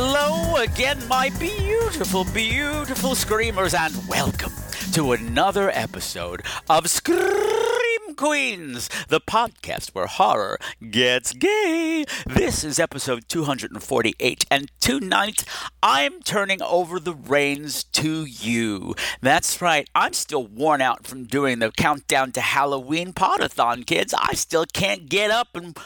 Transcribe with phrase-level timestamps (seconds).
[0.00, 4.52] Hello again, my beautiful, beautiful screamers, and welcome
[4.92, 12.04] to another episode of Scream Queens, the podcast where horror gets gay.
[12.26, 15.44] This is episode 248, and tonight
[15.82, 18.94] I'm turning over the reins to you.
[19.20, 24.14] That's right, I'm still worn out from doing the countdown to Halloween podathon, kids.
[24.16, 25.76] I still can't get up and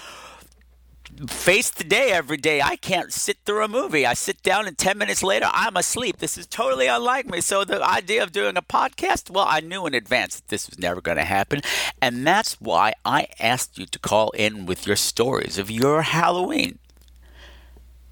[1.29, 2.61] face the day every day.
[2.63, 4.07] I can't sit through a movie.
[4.07, 6.19] I sit down and 10 minutes later, I'm asleep.
[6.19, 7.41] This is totally unlike me.
[7.41, 10.79] So, the idea of doing a podcast, well, I knew in advance that this was
[10.79, 11.61] never going to happen.
[12.01, 16.79] And that's why I asked you to call in with your stories of your Halloween.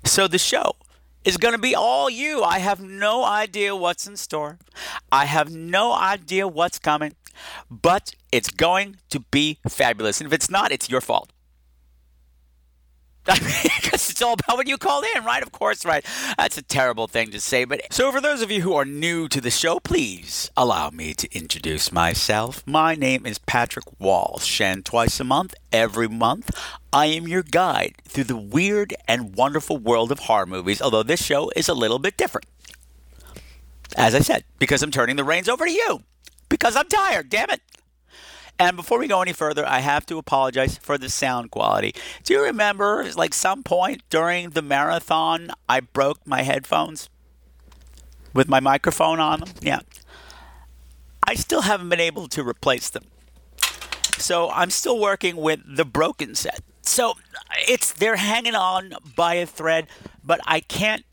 [0.05, 0.77] So, the show
[1.25, 2.43] is going to be all you.
[2.43, 4.59] I have no idea what's in store,
[5.11, 7.15] I have no idea what's coming,
[7.71, 10.21] but it's going to be fabulous.
[10.21, 11.31] And if it's not, it's your fault.
[13.81, 15.43] because it's all about when you called in, right?
[15.43, 16.05] Of course, right.
[16.37, 17.65] That's a terrible thing to say.
[17.65, 21.15] But so, for those of you who are new to the show, please allow me
[21.15, 22.67] to introduce myself.
[22.67, 26.51] My name is Patrick Walsh, and twice a month, every month,
[26.93, 31.25] I am your guide through the weird and wonderful world of horror movies, although this
[31.25, 32.47] show is a little bit different.
[33.97, 36.03] As I said, because I'm turning the reins over to you.
[36.49, 37.61] Because I'm tired, damn it.
[38.61, 41.95] And before we go any further, I have to apologize for the sound quality.
[42.25, 47.09] Do you remember, like, some point during the marathon, I broke my headphones
[48.35, 49.49] with my microphone on them?
[49.63, 49.81] Yeah.
[51.27, 53.05] I still haven't been able to replace them.
[54.19, 56.61] So I'm still working with the broken set.
[56.83, 57.15] So
[57.67, 59.87] it's they're hanging on by a thread,
[60.23, 61.07] but I can't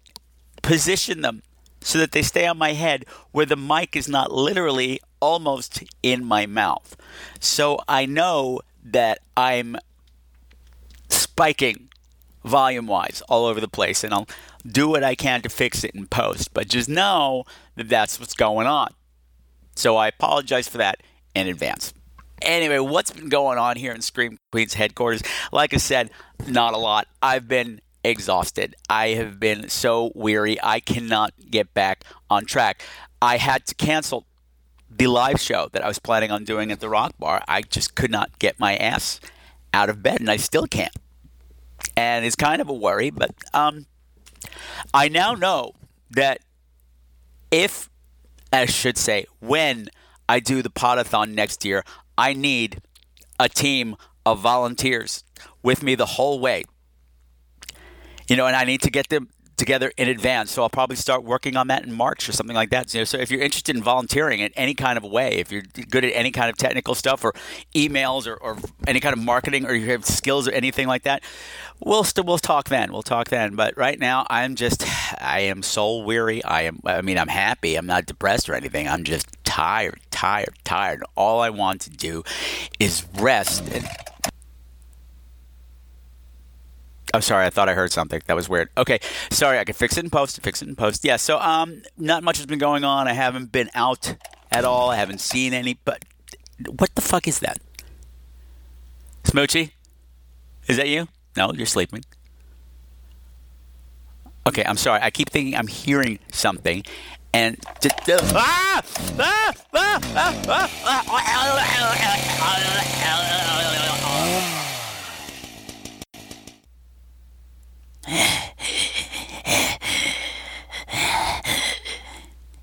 [0.64, 1.44] position them
[1.80, 6.24] so that they stay on my head where the mic is not literally almost in
[6.24, 6.96] my mouth.
[7.40, 9.78] So I know that I'm
[11.10, 11.90] spiking
[12.44, 14.28] volume wise all over the place, and I'll
[14.66, 16.54] do what I can to fix it in post.
[16.54, 17.46] But just know
[17.76, 18.94] that that's what's going on.
[19.76, 21.02] So I apologize for that
[21.36, 21.94] in advance.
[22.42, 25.24] Anyway, what's been going on here in Scream Queens headquarters?
[25.52, 26.12] Like I said,
[26.48, 27.08] not a lot.
[27.22, 28.76] I've been exhausted.
[28.90, 30.58] I have been so weary.
[30.62, 32.84] I cannot get back on track.
[33.22, 34.26] I had to cancel
[34.90, 37.44] the live show that I was planning on doing at the Rock Bar.
[37.48, 39.20] I just could not get my ass
[39.74, 40.96] out of bed, and I still can't.
[41.96, 43.86] And it's kind of a worry, but um,
[44.94, 45.74] I now know
[46.12, 46.42] that
[47.52, 47.90] if,
[48.52, 49.90] I should say, when
[50.28, 51.84] I do the podathon next year,
[52.18, 52.82] I need
[53.40, 53.96] a team
[54.26, 55.24] of volunteers
[55.62, 56.64] with me the whole way.
[58.28, 60.52] You know, and I need to get them together in advance.
[60.52, 62.90] So I'll probably start working on that in March or something like that.
[62.90, 66.14] So, if you're interested in volunteering in any kind of way, if you're good at
[66.14, 67.34] any kind of technical stuff or
[67.74, 71.24] emails or, or any kind of marketing or you have skills or anything like that,
[71.84, 72.92] we'll still we'll talk then.
[72.92, 73.56] We'll talk then.
[73.56, 74.86] But right now, I'm just
[75.22, 76.44] I am soul weary.
[76.44, 76.80] I am.
[76.86, 77.76] I mean, I'm happy.
[77.76, 78.88] I'm not depressed or anything.
[78.88, 81.04] I'm just tired, tired, tired.
[81.16, 82.24] All I want to do
[82.80, 83.88] is rest and
[87.14, 88.22] I'm sorry, I thought I heard something.
[88.28, 88.70] That was weird.
[88.78, 89.00] Okay,
[89.32, 90.42] sorry, I can fix it in post.
[90.42, 91.04] Fix it in post.
[91.04, 91.16] Yeah.
[91.16, 93.08] So, um, not much has been going on.
[93.08, 94.16] I haven't been out
[94.52, 94.90] at all.
[94.90, 95.80] I haven't seen any.
[95.86, 96.04] But
[96.78, 97.60] what the fuck is that?
[99.24, 99.72] Smoochie,
[100.68, 101.08] is that you?
[101.36, 102.04] No, you're sleeping.
[104.48, 105.02] Okay, I'm sorry.
[105.02, 106.84] I keep thinking I'm hearing something,
[107.34, 107.58] and
[108.34, 108.82] Ah!
[109.20, 109.54] Ah!
[109.74, 110.00] ah!
[110.14, 110.44] Ah!
[110.48, 111.08] Ah!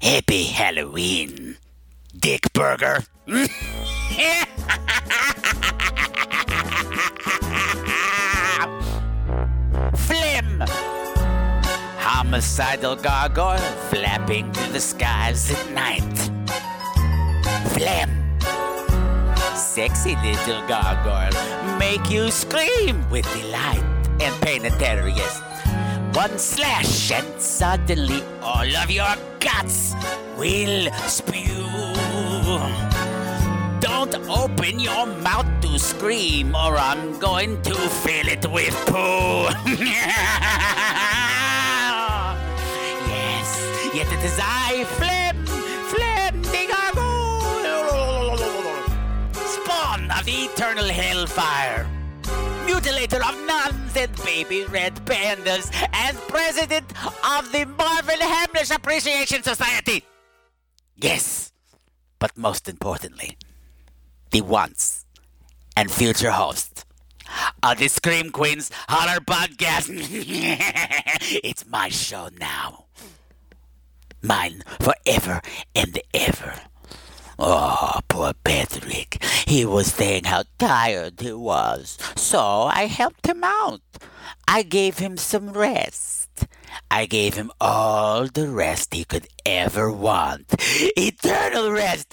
[0.00, 1.58] Happy Halloween,
[2.18, 3.04] Dick Burger.
[9.96, 10.64] Flim!
[11.98, 13.58] Homicidal gargoyle
[13.90, 16.30] flapping through the skies at night.
[17.74, 18.08] Flim!
[19.54, 23.93] Sexy little gargoyle make you scream with delight
[24.24, 25.10] and terror.
[26.14, 29.94] One slash and suddenly all of your guts
[30.38, 31.66] will spew.
[33.80, 38.94] Don't open your mouth to scream or I'm going to fill it with poo.
[43.14, 43.48] yes,
[43.94, 45.46] yet it is I, Flem,
[45.90, 48.38] Flem de Gargoyle,
[49.34, 51.86] spawn of eternal hellfire,
[52.84, 56.84] mutilator of nuns and baby red pandas, and president
[57.24, 60.04] of the Marvin Hamlisch Appreciation Society.
[60.94, 61.52] Yes,
[62.18, 63.38] but most importantly,
[64.32, 65.06] the once
[65.76, 66.84] and future host
[67.62, 69.88] of the Scream Queens Holler Podcast.
[71.42, 72.84] it's my show now.
[74.20, 75.40] Mine forever
[75.74, 76.54] and ever.
[77.38, 79.22] Oh, poor Patrick.
[79.46, 83.80] He was saying how tired he was, so I helped him out.
[84.46, 86.46] I gave him some rest.
[86.90, 90.54] I gave him all the rest he could ever want.
[90.96, 92.12] Eternal rest.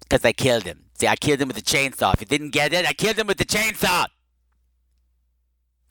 [0.00, 0.84] Because I killed him.
[0.98, 2.14] See, I killed him with a chainsaw.
[2.14, 4.06] If you didn't get it, I killed him with the chainsaw.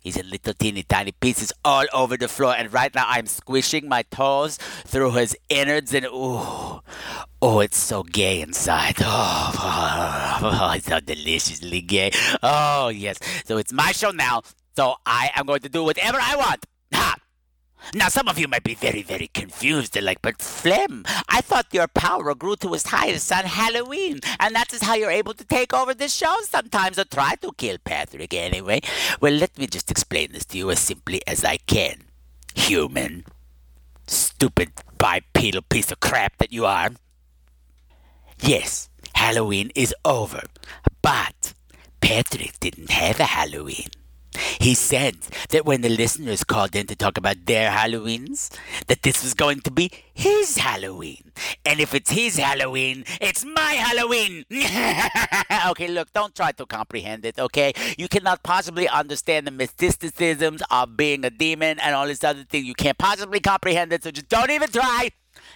[0.02, 3.90] He's in little teeny tiny pieces all over the floor, and right now I'm squishing
[3.90, 6.82] my toes through his innards, and ooh,
[7.42, 8.96] oh, it's so gay inside.
[9.02, 12.12] Oh, oh, it's so deliciously gay.
[12.42, 13.20] Oh, yes.
[13.46, 14.44] So it's my show now,
[14.76, 16.66] so I am going to do whatever I want.
[16.94, 17.16] Ha!
[17.94, 19.94] Now, some of you might be very, very confused.
[19.94, 24.56] They're like, but Flem, I thought your power grew to its highest on Halloween, and
[24.56, 27.78] that is how you're able to take over the show sometimes, or try to kill
[27.84, 28.82] Patrick anyway.
[29.22, 32.04] Well, let me just explain this to you as simply as I can.
[32.56, 33.26] Human.
[34.08, 36.92] Stupid bipedal piece of crap that you are.
[38.42, 40.44] Yes, Halloween is over,
[41.02, 41.54] but
[42.02, 43.90] Patrick didn't have a Halloween.
[44.60, 45.16] He said
[45.50, 48.50] that when the listeners called in to talk about their Halloweens,
[48.88, 51.32] that this was going to be his Halloween.
[51.66, 54.46] And if it's his Halloween, it's my Halloween.
[55.72, 57.74] okay, look, don't try to comprehend it, okay?
[57.98, 62.66] You cannot possibly understand the mysticisms of being a demon and all this other thing.
[62.66, 65.10] You can't possibly comprehend it, so just don't even try.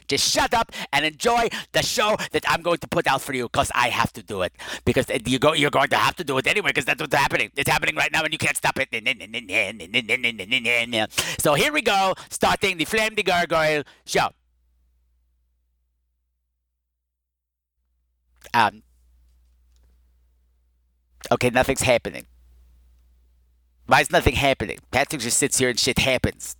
[0.07, 3.43] Just shut up and enjoy the show that I'm going to put out for you
[3.43, 4.53] because I have to do it.
[4.85, 7.51] Because you go, you're going to have to do it anyway because that's what's happening.
[7.55, 8.89] It's happening right now and you can't stop it.
[11.39, 14.29] So here we go, starting the Flem the Gargoyle show.
[18.53, 18.83] Um,
[21.31, 22.25] okay, nothing's happening.
[23.87, 24.79] Why is nothing happening?
[24.91, 26.55] Patrick just sits here and shit happens.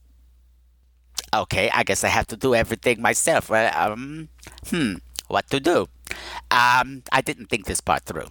[1.34, 3.50] Okay, I guess I have to do everything myself.
[3.50, 4.30] Well, um,
[4.68, 4.96] hmm,
[5.28, 5.88] what to do?
[6.52, 8.28] Um, I didn't think this part through.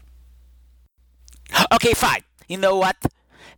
[1.72, 2.22] Okay, fine.
[2.46, 2.96] You know what?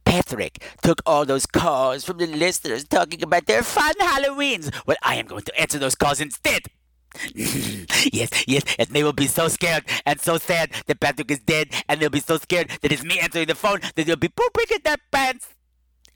[0.05, 4.73] Patrick took all those calls from the listeners talking about their fun Halloweens.
[4.87, 6.63] Well, I am going to answer those calls instead.
[7.35, 11.69] yes, yes, and they will be so scared and so sad that Patrick is dead,
[11.89, 14.67] and they'll be so scared that it's me answering the phone that they'll be pooping
[14.75, 15.49] in their pants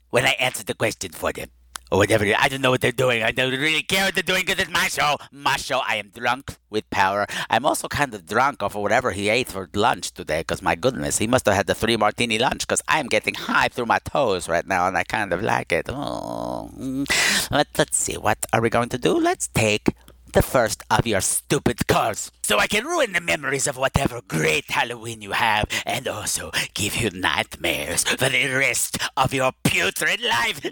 [0.09, 1.49] when I answer the question for them
[1.91, 2.25] or whatever.
[2.37, 3.23] I don't know what they're doing.
[3.23, 5.17] I don't really care what they're doing because it's my show.
[5.31, 5.79] My show.
[5.79, 7.25] I am drunk with power.
[7.49, 10.75] I'm also kind of drunk off of whatever he ate for lunch today because my
[10.75, 13.99] goodness, he must have had the three martini lunch because I'm getting high through my
[13.99, 15.87] toes right now and I kind of like it.
[15.89, 16.69] Oh.
[16.77, 17.07] Mm.
[17.51, 18.17] Let, let's see.
[18.17, 19.19] What are we going to do?
[19.19, 19.89] Let's take
[20.33, 24.69] the first of your stupid calls so I can ruin the memories of whatever great
[24.69, 30.61] Halloween you have and also give you nightmares for the rest of your putrid life.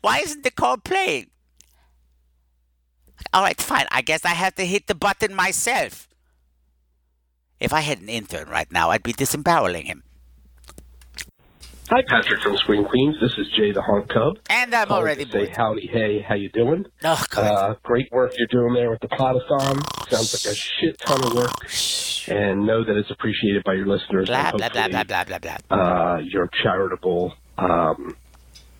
[0.00, 1.26] Why isn't the call playing?
[3.32, 3.86] All right, fine.
[3.90, 6.08] I guess I have to hit the button myself.
[7.60, 10.02] If I had an intern right now, I'd be disemboweling him.
[11.90, 13.16] Hi, Patrick from Scream Queens.
[13.20, 14.38] This is Jay the Honk Cub.
[14.48, 16.84] And I'm Calling already say howdy, hey, how you doing?
[17.02, 17.44] Oh, God.
[17.44, 20.08] Uh, great work you're doing there with the Podathon.
[20.08, 21.50] Sounds like a shit ton of work,
[22.28, 24.28] and know that it's appreciated by your listeners.
[24.28, 25.56] blah, blah, blah, blah, blah, blah, blah.
[25.68, 27.34] Uh, your charitable.
[27.58, 28.16] Um,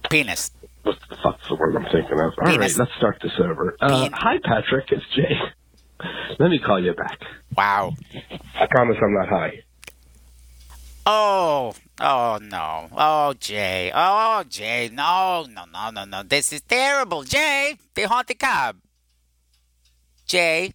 [0.09, 0.53] Penis.
[0.85, 2.33] what the fuck's the word I'm thinking of?
[2.39, 3.77] All right, let's start this over.
[3.81, 4.93] Uh, hi, Patrick.
[4.93, 5.37] It's Jay.
[6.39, 7.19] Let me call you back.
[7.57, 7.95] Wow.
[8.55, 9.65] I promise I'm not high.
[11.07, 12.89] Oh, oh no.
[12.93, 13.93] Oh, Jay.
[13.95, 14.91] Oh, Jay.
[14.93, 16.23] No, no, no, no, no.
[16.23, 17.23] This is terrible.
[17.23, 18.77] Jay, the haunted cab.
[20.27, 20.73] Jay.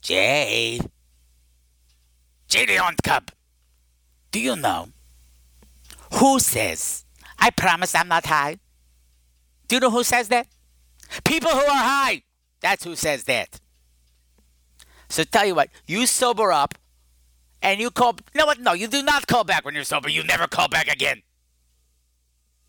[0.00, 0.80] Jay.
[2.48, 3.32] Jay, the haunted cab.
[4.30, 4.88] Do you know
[6.14, 7.04] who says,
[7.38, 8.58] I promise I'm not high?
[9.68, 10.46] Do you know who says that?
[11.24, 12.22] People who are high.
[12.60, 13.60] That's who says that.
[15.08, 16.74] So tell you what, you sober up
[17.64, 18.14] and you call.
[18.34, 18.60] No, what?
[18.60, 20.08] No, you do not call back when you're sober.
[20.08, 21.22] You never call back again.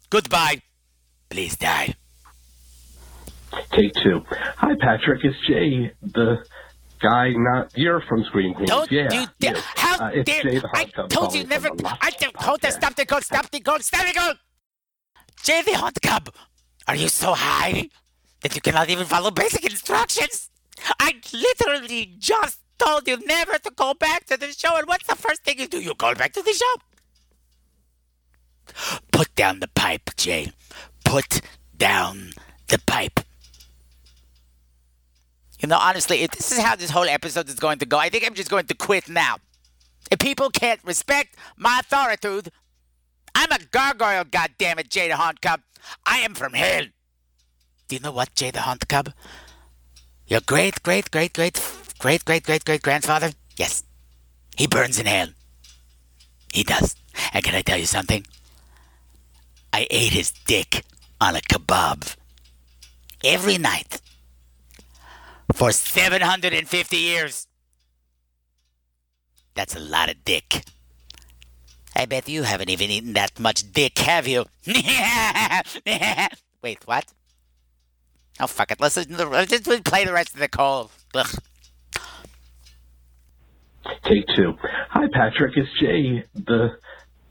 [0.09, 0.61] Goodbye.
[1.29, 1.95] Please die.
[3.71, 4.23] Take two.
[4.57, 5.23] Hi, Patrick.
[5.23, 6.43] It's Jay, the
[7.01, 8.69] guy not you're from Scream Queens.
[8.69, 9.55] Don't yeah, you dare!
[9.55, 9.61] you.
[9.75, 10.41] How Uh, dare!
[10.43, 11.67] Jay I told you never.
[11.69, 12.73] from the Lost I just hold Podcast.
[12.73, 13.23] stop the code.
[13.23, 13.83] Stop the code.
[13.83, 14.37] Stop the code.
[15.43, 16.33] Jay the Hot Cub,
[16.87, 17.89] are you so high
[18.41, 20.49] that you cannot even follow basic instructions?
[20.99, 25.15] I literally just told you never to go back to the show, and what's the
[25.15, 25.79] first thing you do?
[25.79, 26.75] You go back to the show.
[29.11, 30.51] Put down the pipe, Jay.
[31.03, 31.41] Put
[31.77, 32.31] down
[32.67, 33.19] the pipe.
[35.59, 38.09] You know, honestly, if this is how this whole episode is going to go, I
[38.09, 39.37] think I'm just going to quit now.
[40.11, 42.51] If people can't respect my authority,
[43.33, 45.61] I'm a gargoyle, goddammit, Jay the Hunt Cub.
[46.05, 46.85] I am from hell.
[47.87, 49.13] Do you know what, Jay the Hunt Cub?
[50.27, 51.57] Your great, great, great, great,
[52.05, 53.31] great, great, great, great grandfather?
[53.57, 53.83] Yes.
[54.55, 55.29] He burns in hell.
[56.53, 56.95] He does.
[57.33, 58.23] And can I tell you something?
[59.73, 60.83] I ate his dick
[61.19, 62.15] on a kebab
[63.23, 64.01] every night
[65.51, 67.47] for 750 years.
[69.55, 70.61] That's a lot of dick.
[71.95, 74.45] I bet you haven't even eaten that much dick, have you?
[76.61, 77.05] Wait, what?
[78.39, 78.79] Oh, fuck it.
[78.79, 80.91] Let's, let's just play the rest of the call.
[81.15, 81.35] Ugh.
[84.03, 84.53] Take two.
[84.89, 85.53] Hi, Patrick.
[85.57, 86.77] It's Jay, the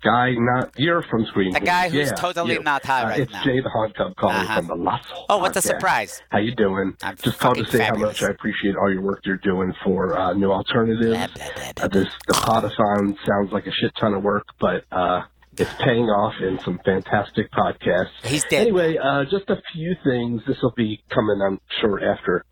[0.02, 2.62] guy not you're from Scream The guy who's yeah, totally you.
[2.62, 3.42] not high Uh, right it's now.
[3.42, 4.56] Jay the Hot Cub calling Uh-huh.
[4.58, 6.22] from the Lost Oh, what a surprise.
[6.30, 6.94] How you doing?
[7.02, 10.14] I'm Just called to say how much I appreciate all your work you're doing for
[10.18, 11.16] uh, New Alternatives.
[11.16, 14.84] Blah, blah, blah, Uh, this the Podathon sounds like a shit ton of work, but
[14.92, 15.22] uh,
[15.56, 18.08] it's paying off in some fantastic podcasts.
[18.24, 18.62] He's dead.
[18.62, 20.42] Anyway, uh, just a few things.
[20.46, 22.44] This will be coming, I'm sure, after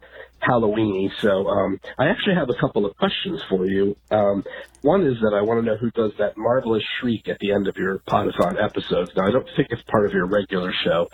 [0.43, 1.11] Halloweeny.
[1.21, 3.97] So um, I actually have a couple of questions for you.
[4.11, 4.45] Um,
[4.83, 7.69] one is that I want to know who does that marvelous shriek at the end
[7.69, 9.11] of your Podathon episodes.
[9.17, 11.09] Now, I don't think it's part of your regular show,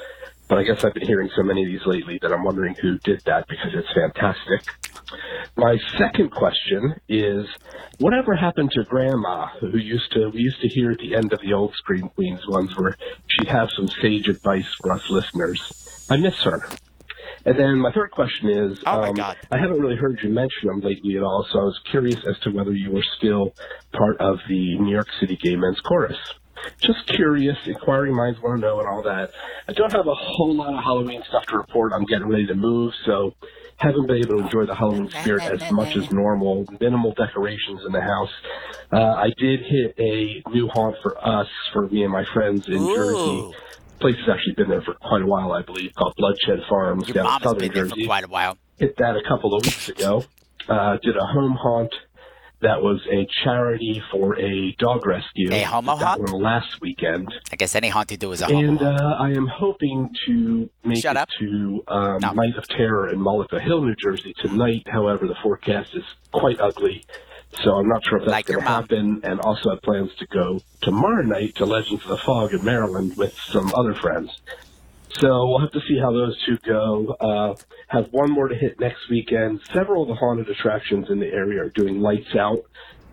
[0.48, 2.98] but I guess I've been hearing so many of these lately that I'm wondering who
[2.98, 4.62] did that because it's fantastic.
[5.56, 7.46] My second question is,
[7.98, 11.40] whatever happened to Grandma, who used to we used to hear at the end of
[11.40, 16.06] the old Scream Queens ones where she'd have some sage advice for us listeners.
[16.10, 16.62] I miss her.
[17.48, 19.38] And then my third question is, Oh, my um, God.
[19.50, 22.38] I haven't really heard you mention them lately at all, so I was curious as
[22.40, 23.54] to whether you were still
[23.90, 26.18] part of the New York City Gay Men's Chorus.
[26.78, 29.30] Just curious, inquiring minds want to know and all that.
[29.66, 31.92] I don't have a whole lot of Halloween stuff to report.
[31.94, 33.34] I'm getting ready to move, so
[33.76, 36.66] haven't been able to enjoy the Halloween spirit as much as normal.
[36.78, 38.32] Minimal decorations in the house.
[38.92, 42.74] Uh, I did hit a new haunt for us, for me and my friends in
[42.74, 42.94] Ooh.
[42.94, 43.56] Jersey.
[44.00, 47.14] Place has actually been there for quite a while, I believe, called Bloodshed Farms Your
[47.14, 48.56] down in southern been there for Jersey quite a while.
[48.78, 50.24] hit that a couple of weeks ago.
[50.68, 51.92] Uh, did a home haunt
[52.60, 55.48] that was a charity for a dog rescue.
[55.52, 56.32] A homo that haunt?
[56.32, 57.32] last weekend.
[57.52, 58.58] I guess any haunt you do is a homo.
[58.68, 61.28] And uh, I am hoping to make Shut it up.
[61.38, 62.32] to um, No.
[62.32, 64.82] Night of Terror in Mullica Hill, New Jersey tonight.
[64.86, 67.04] However, the forecast is quite ugly.
[67.52, 69.20] So I'm not sure if that's Like going to happen.
[69.24, 73.16] And also have plans to go tomorrow night to Legends of the Fog in Maryland
[73.16, 74.30] with some other friends.
[75.10, 77.16] So we'll have to see how those two go.
[77.18, 77.54] Uh,
[77.88, 79.60] have one more to hit next weekend.
[79.72, 82.60] Several of the haunted attractions in the area are doing lights out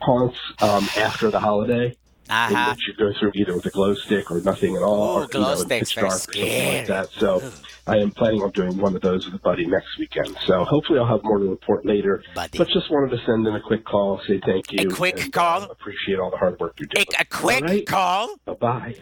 [0.02, 1.96] haunts um, after the holiday.
[2.28, 2.72] Uh-huh.
[2.72, 5.22] which you go through either with a glow stick or nothing at all, Ooh, or
[5.24, 7.10] you glow know, sticks, pitch very dark or something like that.
[7.20, 7.52] So
[7.86, 10.36] I am planning on doing one of those with a buddy next weekend.
[10.46, 12.24] So hopefully I'll have more to report later.
[12.34, 12.58] Buddy.
[12.58, 14.90] But just wanted to send in a quick call, say thank you.
[14.90, 15.62] A quick and, call?
[15.64, 17.08] Uh, appreciate all the hard work you're A, doing.
[17.20, 17.86] a quick All right?
[17.86, 18.36] call.
[18.46, 18.96] Bye-bye.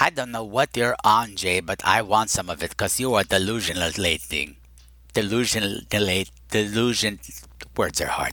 [0.00, 3.14] I don't know what you're on, Jay, but I want some of it because you
[3.14, 4.56] are delusional lately.
[5.12, 7.20] Delusional, delusion.
[7.76, 8.32] Words are hard.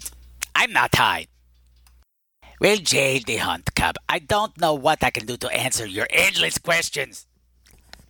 [0.55, 1.27] I'm not high.
[2.60, 6.58] Well, the Hunt Cub, I don't know what I can do to answer your endless
[6.58, 7.28] questions.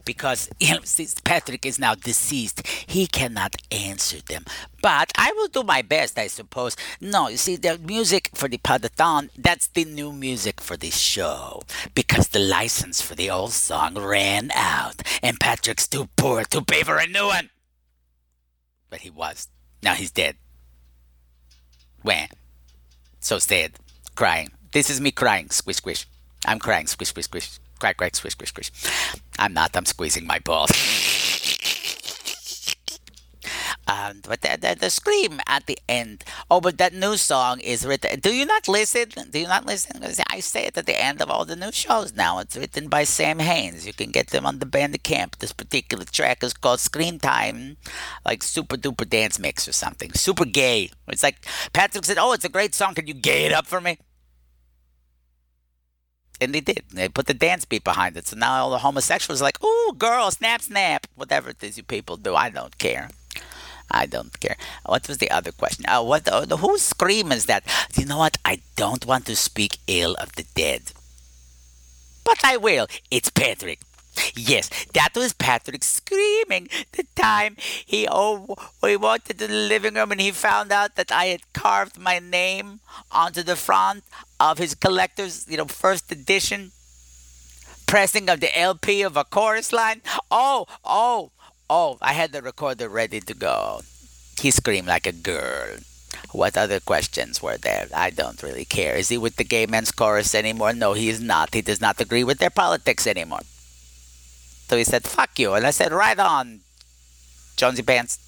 [0.05, 4.45] Because you know, since Patrick is now deceased, he cannot answer them.
[4.81, 6.77] But I will do my best, I suppose.
[7.01, 11.63] No, you see, the music for the Podathon, that's the new music for the show.
[11.93, 16.83] Because the license for the old song ran out, and Patrick's too poor to pay
[16.83, 17.49] for a new one.
[18.89, 19.49] But he was.
[19.83, 20.37] Now he's dead.
[22.01, 22.29] When?
[23.19, 23.73] So sad.
[24.17, 24.49] Crying.
[24.71, 25.51] This is me crying.
[25.51, 26.07] Squish, squish.
[26.43, 26.87] I'm crying.
[26.87, 27.59] Squish, squish, squish.
[27.79, 28.71] Cry, cry, squish, squish, squish.
[29.37, 29.77] I'm not.
[29.77, 30.71] I'm squeezing my balls.
[33.87, 36.23] Um, but the, the, the scream at the end.
[36.49, 38.19] Oh, but that new song is written.
[38.19, 39.09] Do you not listen?
[39.29, 40.03] Do you not listen?
[40.31, 42.39] I say it at the end of all the new shows now.
[42.39, 43.85] It's written by Sam Haynes.
[43.85, 45.37] You can get them on the Bandcamp.
[45.37, 47.77] This particular track is called Screen Time,
[48.25, 50.11] like super duper dance mix or something.
[50.13, 50.89] Super gay.
[51.07, 52.95] It's like Patrick said, "Oh, it's a great song.
[52.95, 53.99] Can you gay it up for me?"
[56.39, 56.83] And they did.
[56.91, 58.27] They put the dance beat behind it.
[58.27, 61.07] So now all the homosexuals are like, ooh, girl, snap, snap.
[61.15, 63.09] Whatever it is you people do, I don't care.
[63.89, 64.57] I don't care.
[64.85, 65.85] What was the other question?
[65.87, 66.27] Uh, what?
[66.27, 67.63] Whose scream is that?
[67.95, 68.37] You know what?
[68.43, 70.91] I don't want to speak ill of the dead,
[72.23, 72.87] but I will.
[73.09, 73.79] It's Patrick.
[74.35, 77.55] Yes, that was Patrick screaming the time
[77.85, 81.53] he oh he walked into the living room and he found out that I had
[81.53, 82.79] carved my name
[83.11, 84.03] onto the front
[84.39, 86.71] of his collector's you know first edition
[87.87, 90.01] pressing of the LP of a chorus line.
[90.29, 91.31] Oh, oh,
[91.69, 91.97] oh!
[92.01, 93.81] I had the recorder ready to go.
[94.39, 95.77] He screamed like a girl.
[96.31, 97.87] What other questions were there?
[97.95, 98.95] I don't really care.
[98.95, 100.73] Is he with the gay men's chorus anymore?
[100.73, 101.53] No, he is not.
[101.53, 103.41] He does not agree with their politics anymore.
[104.67, 105.53] So he said, fuck you.
[105.53, 106.59] And I said, right on,
[107.55, 108.19] Jonesy Pants.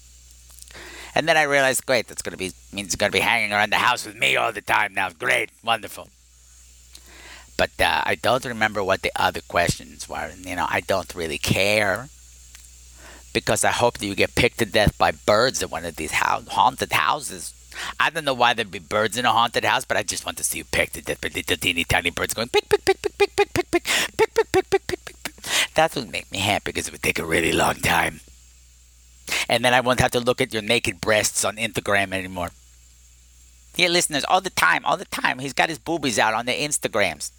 [1.14, 3.52] And then I realized, great, that's going to be, means he's going to be hanging
[3.52, 5.10] around the house with me all the time now.
[5.10, 6.08] Great, wonderful.
[7.56, 10.30] But uh, I don't remember what the other questions were.
[10.38, 12.08] You know, I don't really care.
[13.32, 16.12] Because I hope that you get picked to death by birds in one of these
[16.12, 17.54] haunted houses.
[18.00, 20.36] I don't know why there'd be birds in a haunted house, but I just want
[20.38, 23.00] to see you picked to death by little teeny tiny birds going pick, pick, pick,
[23.02, 23.84] pick, pick, pick, pick, pick, pick,
[24.16, 25.09] pick, pick, pick, pick, pick.
[25.74, 28.20] That would make me happy because it would take a really long time.
[29.48, 32.50] And then I won't have to look at your naked breasts on Instagram anymore.
[33.76, 36.52] Yeah, listeners, all the time, all the time, he's got his boobies out on the
[36.52, 37.30] Instagrams.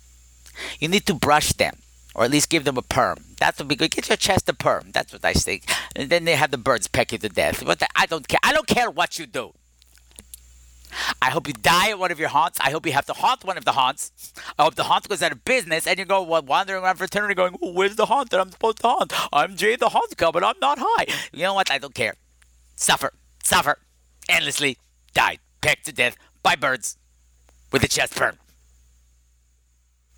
[0.80, 1.78] You need to brush them,
[2.16, 3.18] or at least give them a perm.
[3.40, 3.92] That would be good.
[3.92, 4.92] Get your chest a perm.
[4.92, 5.62] That's what I say.
[5.96, 7.64] And then they have the birds peck you to death.
[7.66, 8.40] But I don't care.
[8.44, 9.54] I don't care what you do.
[11.22, 12.60] I hope you die at one of your haunts.
[12.62, 14.34] I hope you have to haunt one of the haunts.
[14.58, 17.54] I hope the haunt goes out of business and you go wandering around fraternity going,
[17.62, 19.14] where's the haunt that I'm supposed to haunt?
[19.32, 21.08] I'm Jay the Haunt Club, but I'm not high.
[21.32, 21.72] You know what?
[21.72, 22.16] I don't care.
[22.76, 23.78] Suffer, suffer,
[24.28, 24.78] endlessly,
[25.14, 26.98] died, pecked to death by birds
[27.72, 28.38] with a chest burn.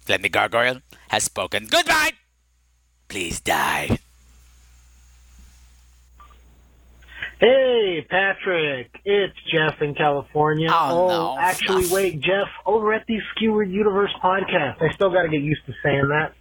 [0.05, 1.67] Glenn the Gargoyle has spoken.
[1.67, 2.11] Goodbye!
[3.07, 3.99] Please die.
[7.43, 10.69] Hey, Patrick, it's Jeff in California.
[10.71, 11.37] Oh, oh no.
[11.37, 14.81] actually, wait, Jeff, over at the Skewered Universe podcast.
[14.81, 16.33] I still got to get used to saying that.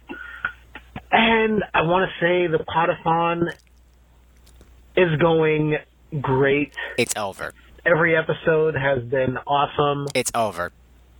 [1.11, 3.51] And I want to say the podathon
[4.95, 5.75] is going
[6.21, 6.73] great.
[6.97, 7.51] It's over.
[7.85, 10.71] Every episode has been awesome It's over.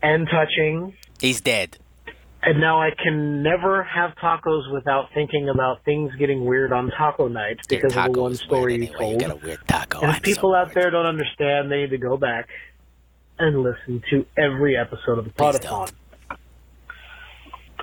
[0.02, 0.96] and touching.
[1.20, 1.78] He's dead.
[2.46, 7.30] And now I can never have tacos without thinking about things getting weird on taco
[7.30, 8.92] night because of the one story you anyway.
[8.92, 9.20] You told.
[9.22, 10.02] got a weird taco.
[10.02, 12.50] And I'm if people so out there don't understand, they need to go back
[13.40, 15.94] and listen to every episode of the Podathon.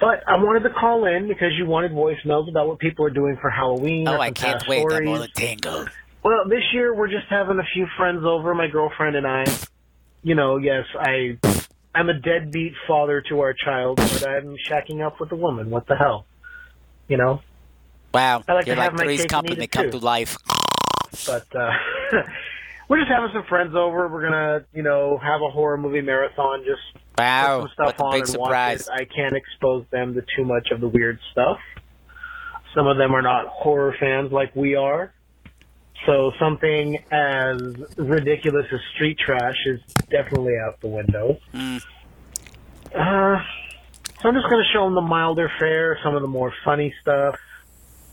[0.01, 3.37] But I wanted to call in because you wanted voicemails about what people are doing
[3.41, 4.09] for Halloween.
[4.09, 4.85] Oh, I can't wait.
[4.91, 5.87] I'm all a tingle.
[6.23, 9.45] Well, this year we're just having a few friends over, my girlfriend and I.
[10.23, 11.39] You know, yes, I,
[11.95, 15.71] I'm a deadbeat father to our child, but I'm shacking up with a woman.
[15.71, 16.27] What the hell?
[17.09, 17.43] You know?
[18.15, 18.43] Wow.
[18.49, 19.91] I like You're to like my Three's Company come too.
[19.93, 20.37] to life.
[21.27, 21.71] But uh,
[22.89, 24.07] we're just having some friends over.
[24.09, 26.61] We're gonna, you know, have a horror movie marathon.
[26.65, 27.61] Just Wow.
[27.63, 28.89] put some stuff on big and surprise.
[28.89, 29.03] watch it.
[29.11, 31.59] I can't expose them to too much of the weird stuff.
[32.75, 35.13] Some of them are not horror fans like we are.
[36.07, 37.61] So something as
[37.97, 41.39] ridiculous as street trash is definitely out the window.
[41.53, 41.83] Mm.
[42.95, 43.39] Uh,
[44.21, 46.95] so I'm just going to show them the milder fare, some of the more funny
[47.03, 47.39] stuff.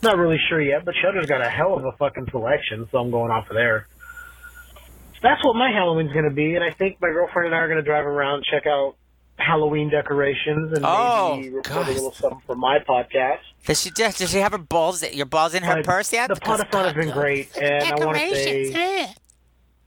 [0.03, 3.09] Not really sure yet, but Shudder's got a hell of a fucking selection, so I'm
[3.09, 3.87] going off of there.
[5.21, 7.67] That's what my Halloween's going to be, and I think my girlfriend and I are
[7.67, 8.95] going to drive around, check out
[9.37, 11.87] Halloween decorations, and Oh, maybe record God.
[11.87, 13.39] a little something for my podcast.
[13.65, 16.29] Does she just, does she have her balls your balls in her But purse yet?
[16.29, 19.13] The Because- Podathon has been great, and I want to say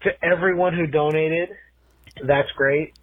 [0.03, 1.51] to everyone who donated,
[2.25, 2.95] that's great.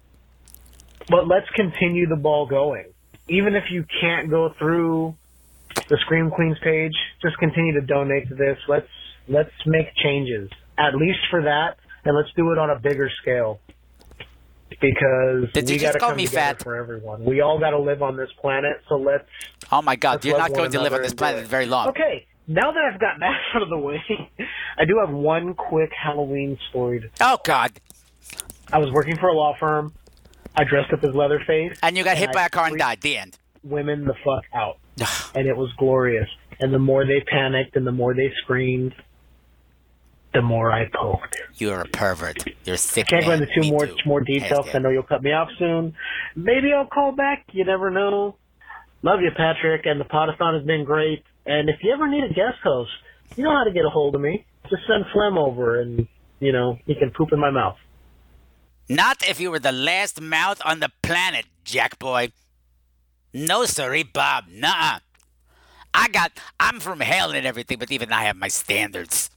[1.08, 2.86] But let's continue the ball going.
[3.28, 5.14] Even if you can't go through
[5.88, 8.58] the Scream Queens page, just continue to donate to this.
[8.68, 8.88] Let's
[9.28, 10.50] let's make changes.
[10.78, 13.60] At least for that, and let's do it on a bigger scale.
[14.80, 16.62] Because Did you we just call come me fat?
[16.62, 17.24] for everyone.
[17.24, 19.24] We all got to live on this planet, so let's
[19.72, 21.88] Oh my God, you're not going to live on this planet very long.
[21.88, 24.00] Okay, now that I've gotten that out of the way,
[24.78, 27.72] I do have one quick Halloween story to Oh God,
[28.72, 29.92] I was working for a law firm.
[30.54, 31.78] I dressed up as Leatherface.
[31.82, 33.00] and you got hit I by a car and died.
[33.00, 33.38] The end.
[33.62, 34.78] Women the fuck out,
[35.34, 36.28] and it was glorious.
[36.60, 38.94] And the more they panicked, and the more they screamed,
[40.34, 41.36] the more I poked.
[41.56, 42.44] You're a pervert.
[42.64, 43.94] You're a I Can't go into too more too.
[44.04, 44.66] more details.
[44.66, 44.74] Hashtag.
[44.76, 45.94] I know you'll cut me off soon.
[46.36, 47.46] Maybe I'll call back.
[47.52, 48.36] You never know.
[49.02, 51.22] Love you, Patrick, and the Podathon has been great.
[51.46, 52.90] And if you ever need a guest host,
[53.36, 54.44] you know how to get a hold of me.
[54.68, 56.06] Just send Flem over, and
[56.40, 57.76] you know he can poop in my mouth.
[58.88, 62.32] Not if you were the last mouth on the planet, Jack boy.
[63.34, 64.44] No, sorry, Bob.
[64.50, 64.98] Nuh-uh.
[65.94, 69.30] I got, I'm from hell and everything, but even I have my standards.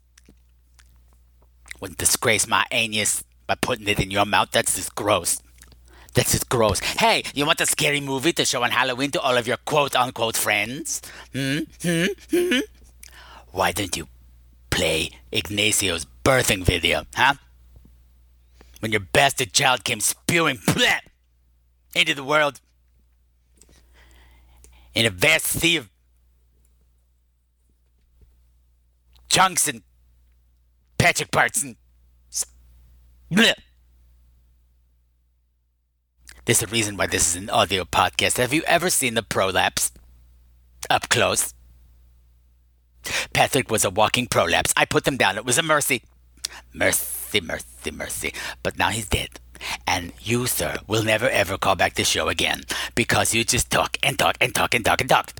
[1.81, 4.51] Wouldn't disgrace my anus by putting it in your mouth.
[4.51, 5.41] That's just gross.
[6.13, 6.79] That's just gross.
[6.79, 9.95] Hey, you want a scary movie to show on Halloween to all of your quote
[9.95, 11.01] unquote friends?
[11.33, 11.59] Hmm?
[11.81, 12.05] Hmm?
[12.29, 12.59] Hmm?
[13.51, 14.07] Why don't you
[14.69, 17.33] play Ignacio's birthing video, huh?
[18.79, 20.99] When your bastard child came spewing bleh,
[21.95, 22.61] into the world
[24.93, 25.89] in a vast sea of
[29.29, 29.81] chunks and
[31.01, 31.75] Patrick and
[33.33, 33.53] bleh.
[36.45, 38.37] There's a reason why this is an audio podcast.
[38.37, 39.91] Have you ever seen the prolapse?
[40.91, 41.55] Up close.
[43.33, 44.75] Patrick was a walking prolapse.
[44.77, 45.37] I put them down.
[45.37, 46.03] It was a mercy.
[46.71, 48.33] Mercy, mercy, mercy.
[48.61, 49.39] But now he's dead.
[49.87, 52.61] And you, sir, will never ever call back the show again
[52.93, 55.33] because you just talk and talk and talk and talk and talk.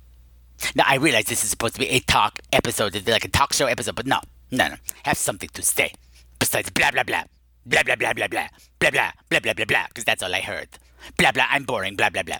[0.73, 3.67] Now, I realize this is supposed to be a talk episode, like a talk show
[3.67, 4.75] episode, but no, no, no.
[5.03, 5.93] Have something to say
[6.39, 7.23] besides blah, blah, blah.
[7.65, 8.47] Blah, blah, blah, blah, blah.
[8.79, 10.69] Blah, blah, blah, blah, blah, blah, because that's all I heard.
[11.17, 12.39] Blah, blah, I'm boring, blah, blah, blah.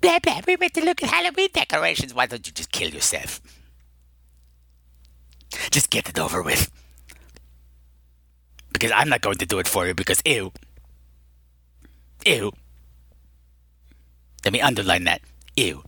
[0.00, 2.14] Blah, blah, we went to look at Halloween decorations.
[2.14, 3.40] Why don't you just kill yourself?
[5.70, 6.70] Just get it over with.
[8.72, 10.52] Because I'm not going to do it for you because ew.
[12.26, 12.52] Ew.
[14.44, 15.22] Let me underline that.
[15.56, 15.82] Ew.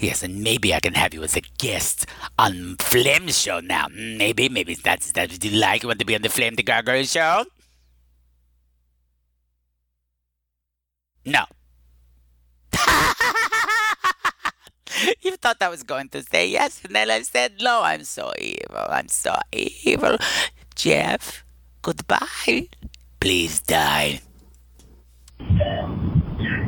[0.00, 2.06] Yes, and maybe I can have you as a guest
[2.38, 3.86] on Flem Show now.
[3.92, 5.82] Maybe, maybe that's that what you like.
[5.82, 7.44] You want to be on the Flem the Gargoyle Show?
[11.26, 11.44] No.
[15.20, 17.82] you thought I was going to say yes, and then I said no.
[17.82, 18.86] I'm so evil.
[18.88, 20.16] I'm so evil.
[20.74, 21.44] Jeff,
[21.82, 22.68] goodbye.
[23.20, 24.22] Please die.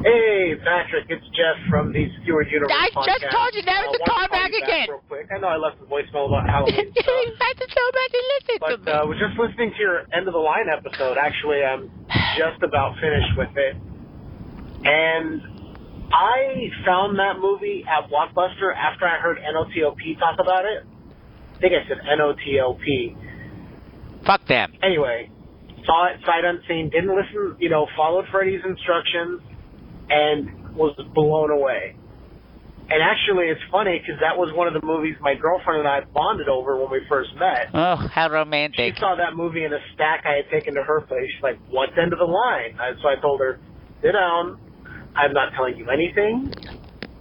[0.04, 3.20] Hey, Patrick, it's Jeff from the Stewart Universe I podcast.
[3.24, 4.86] just told you never Uh, to wanted call back you back again.
[4.92, 5.26] Real quick.
[5.32, 8.20] I know I left a voicemail about Halloween you stuff, had to so bad to
[8.36, 8.92] listen but to me.
[8.92, 11.16] uh, was just listening to your end of the line episode.
[11.16, 11.88] Actually, I'm
[12.36, 13.74] just about finished with it,
[14.84, 15.40] and
[16.12, 20.84] I found that movie at Blockbuster after I heard NOTOP talk about it.
[21.56, 23.16] I think I said NOTOP.
[24.26, 24.72] Fuck them.
[24.82, 25.30] anyway,
[25.84, 29.40] saw it sight unseen, didn't listen, you know, followed Freddy's instructions,
[30.12, 31.96] and was blown away.
[32.90, 36.01] And actually, it's funny because that was one of the movies my girlfriend and I
[36.12, 37.70] bonded over when we first met.
[37.72, 38.94] Oh, how romantic!
[38.94, 41.25] She saw that movie in a stack I had taken to her place.
[41.33, 43.59] She's like, "What's end of the line?" So I told her,
[44.03, 44.61] "Sit down.
[45.16, 46.53] I'm not telling you anything.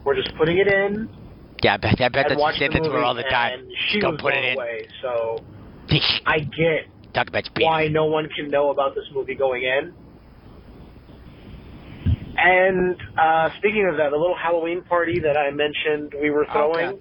[0.03, 1.07] We're just putting it in
[1.63, 3.05] Yeah, I bet, I bet and that watch you the send it to her movie."
[3.05, 3.67] all the time.
[3.91, 4.55] She Go was put it in.
[4.55, 4.87] away.
[5.01, 5.39] So
[6.25, 9.93] I get Talk about why no one can know about this movie going in.
[12.43, 16.99] And uh, speaking of that, the little Halloween party that I mentioned we were throwing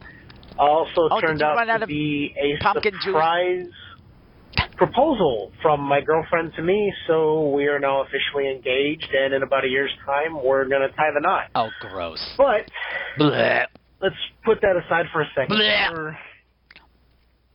[0.58, 3.04] also Oh, turned out out to be a pumpkin juice?
[3.04, 3.66] surprise
[4.76, 6.92] proposal from my girlfriend to me.
[7.06, 10.94] So we are now officially engaged, and in about a year's time, we're going to
[10.96, 11.44] tie the knot.
[11.54, 12.18] Oh, gross.
[12.36, 12.70] But
[13.18, 13.66] Blech.
[14.00, 15.58] let's put that aside for a second.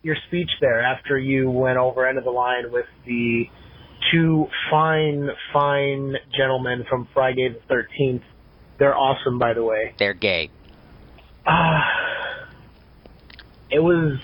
[0.04, 3.45] Your speech there after you went over end of the line with the
[4.11, 8.23] two fine, fine gentlemen from Friday the 13th.
[8.79, 9.93] They're awesome, by the way.
[9.99, 10.49] They're gay.
[11.45, 11.79] Uh,
[13.69, 14.19] it was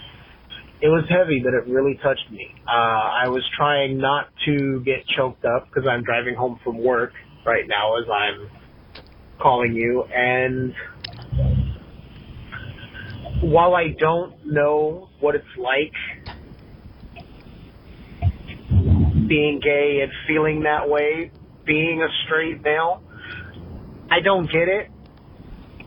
[0.82, 2.48] it was heavy, but it really touched me.
[2.68, 7.14] Uh, I was trying not to get choked up because I'm driving home from work
[7.46, 8.50] right now as I'm
[9.40, 10.74] calling you, and
[13.42, 15.94] while I don't know what it's like
[19.32, 21.32] being gay and feeling that way,
[21.66, 23.02] being a straight male,
[24.12, 24.92] I don't get it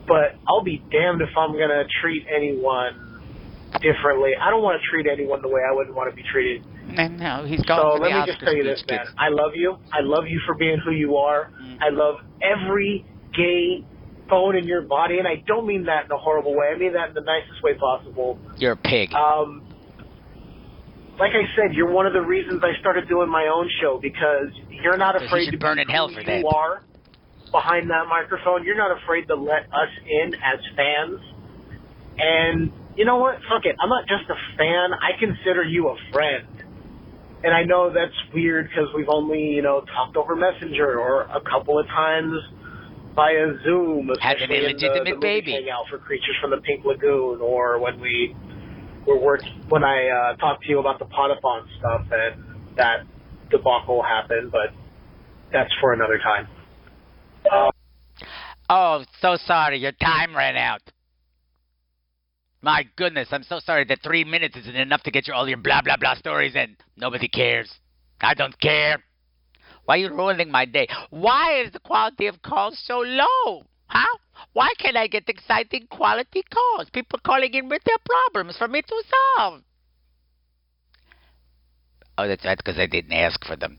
[0.06, 3.22] but I'll be damned if I'm gonna treat anyone
[3.80, 4.32] differently.
[4.40, 6.64] I don't want to treat anyone the way I wouldn't want to be treated.
[6.96, 7.80] And no, he's gone.
[7.80, 9.06] So let me Oscar just tell you this, man.
[9.18, 9.76] I love you.
[9.92, 11.50] I love you for being who you are.
[11.60, 11.78] Mm.
[11.80, 13.84] I love every gay
[14.28, 16.68] bone in your body, and I don't mean that in a horrible way.
[16.74, 18.38] I mean that in the nicest way possible.
[18.58, 19.12] You're a pig.
[19.12, 19.63] Um,
[21.18, 24.48] like I said, you're one of the reasons I started doing my own show because
[24.68, 26.82] you're not afraid to burn in hell for for you are
[27.52, 28.64] behind that microphone.
[28.64, 31.20] You're not afraid to let us in as fans.
[32.18, 33.36] And you know what?
[33.48, 33.76] Fuck it.
[33.80, 34.90] I'm not just a fan.
[34.94, 36.46] I consider you a friend.
[37.44, 41.40] And I know that's weird because we've only, you know, talked over Messenger or a
[41.42, 42.32] couple of times
[43.14, 45.52] via Zoom, Had an the, illegitimate the movie baby.
[45.52, 48.34] hangout for Creatures from the Pink Lagoon, or when we
[49.06, 53.04] were work when I uh, talked to you about the Potathon stuff and that
[53.50, 54.50] debacle happened.
[54.50, 54.72] But
[55.52, 56.48] that's for another time.
[58.68, 59.78] Oh, so sorry.
[59.78, 60.80] Your time ran out.
[62.62, 65.58] My goodness, I'm so sorry that three minutes isn't enough to get you all your
[65.58, 67.70] blah blah blah stories and Nobody cares.
[68.20, 69.02] I don't care.
[69.84, 70.88] Why are you ruining my day?
[71.10, 73.64] Why is the quality of calls so low?
[73.94, 74.18] Huh?
[74.52, 76.90] Why can't I get exciting quality calls?
[76.90, 79.02] People calling in with their problems for me to
[79.36, 79.62] solve.
[82.18, 83.78] Oh, that's right, because I didn't ask for them.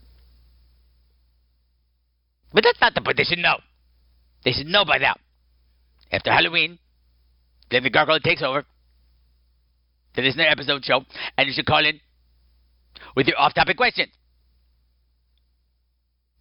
[2.53, 3.17] But that's not the point.
[3.17, 3.57] They should know.
[4.43, 5.15] They should know by now.
[6.11, 6.79] After Halloween,
[7.71, 8.65] then the gargoyle takes over.
[10.15, 11.01] The listener episode show,
[11.37, 11.99] and you should call in
[13.15, 14.11] with your off-topic questions.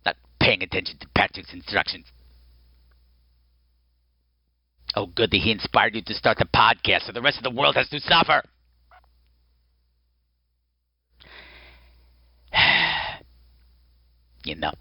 [0.06, 2.06] Not paying attention to Patrick's instructions.
[4.96, 7.50] Oh, good that he inspired you to start the podcast, so the rest of the
[7.50, 8.42] world has to suffer.
[14.44, 14.72] you know,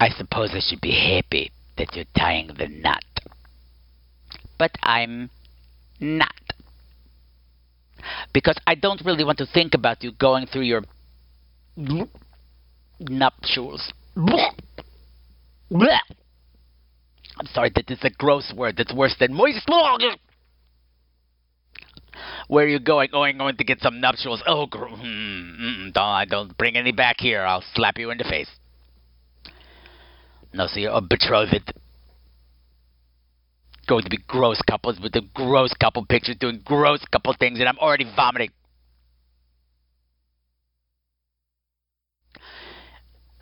[0.00, 3.04] I suppose I should be happy that you're tying the knot.
[4.58, 5.30] But I'm
[6.00, 6.32] not.
[8.32, 10.82] Because I don't really want to think about you going through your
[13.00, 13.92] nuptials.
[17.38, 19.68] I'm sorry that is a gross word that's worse than moist.
[22.48, 23.08] Where are you going?
[23.12, 24.42] Oh, I'm going to get some nuptials.
[24.46, 27.42] Oh, gr- mm, mm, don't, don't bring any back here.
[27.42, 28.50] I'll slap you in the face.
[30.52, 31.72] No, so you're a betrothed.
[33.88, 37.68] Going to be gross couples with the gross couple pictures, doing gross couple things, and
[37.68, 38.50] I'm already vomiting.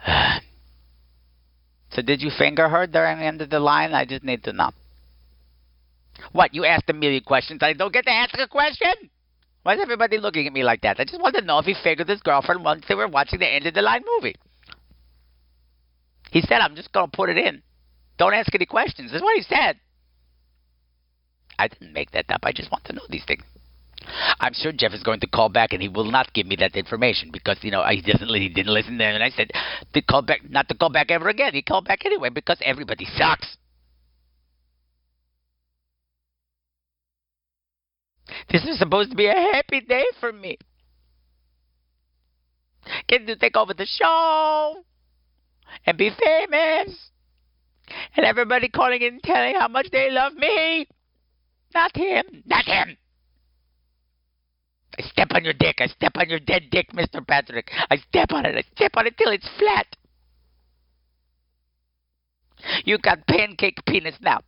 [1.94, 3.92] so did you finger her during the end of the line?
[3.92, 4.70] I just need to know.
[6.33, 7.62] What, you asked a million questions.
[7.62, 9.11] I don't get to ask a question?
[9.62, 10.98] Why is everybody looking at me like that?
[10.98, 13.48] I just want to know if he fingered his girlfriend once they were watching the
[13.48, 14.37] end of the line movie.
[16.31, 17.62] He said, I'm just going to put it in.
[18.18, 19.12] Don't ask any questions.
[19.12, 19.78] That's what he said.
[21.59, 22.40] I didn't make that up.
[22.44, 23.42] I just want to know these things.
[24.40, 26.76] I'm sure Jeff is going to call back, and he will not give me that
[26.76, 28.28] information because you know he doesn't.
[28.28, 29.50] He didn't listen him, and I said
[29.92, 31.54] to call back, not to call back ever again.
[31.54, 33.56] He called back anyway because everybody sucks.
[38.50, 40.58] This is supposed to be a happy day for me.
[43.08, 44.84] Getting to take over the show
[45.86, 47.10] and be famous.
[48.16, 50.86] And everybody calling in and telling how much they love me.
[51.74, 52.24] Not him.
[52.46, 52.96] Not him.
[54.98, 55.76] I step on your dick.
[55.81, 57.26] I step on your dead dick, Mr.
[57.26, 57.70] Patrick.
[57.90, 58.57] I step on it.
[58.57, 59.87] I step on it till it's flat.
[62.85, 64.40] You got pancake penis now.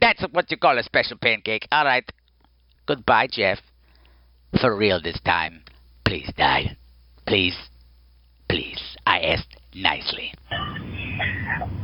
[0.00, 1.68] That's what you call a special pancake.
[1.70, 2.04] All right.
[2.86, 3.58] Goodbye, Jeff.
[4.60, 5.62] For real this time.
[6.04, 6.76] Please die.
[7.26, 7.56] Please.
[8.48, 8.96] Please.
[9.06, 10.32] I asked nicely.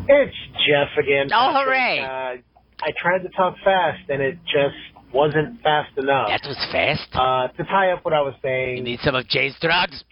[0.09, 1.29] It's Jeff again.
[1.33, 1.66] Oh, Patrick.
[1.66, 1.99] hooray.
[2.01, 2.42] Uh,
[2.83, 6.29] I tried to talk fast, and it just wasn't fast enough.
[6.29, 7.09] That was fast.
[7.12, 10.05] Uh, to tie up what I was saying, You need some of Jay's drugs?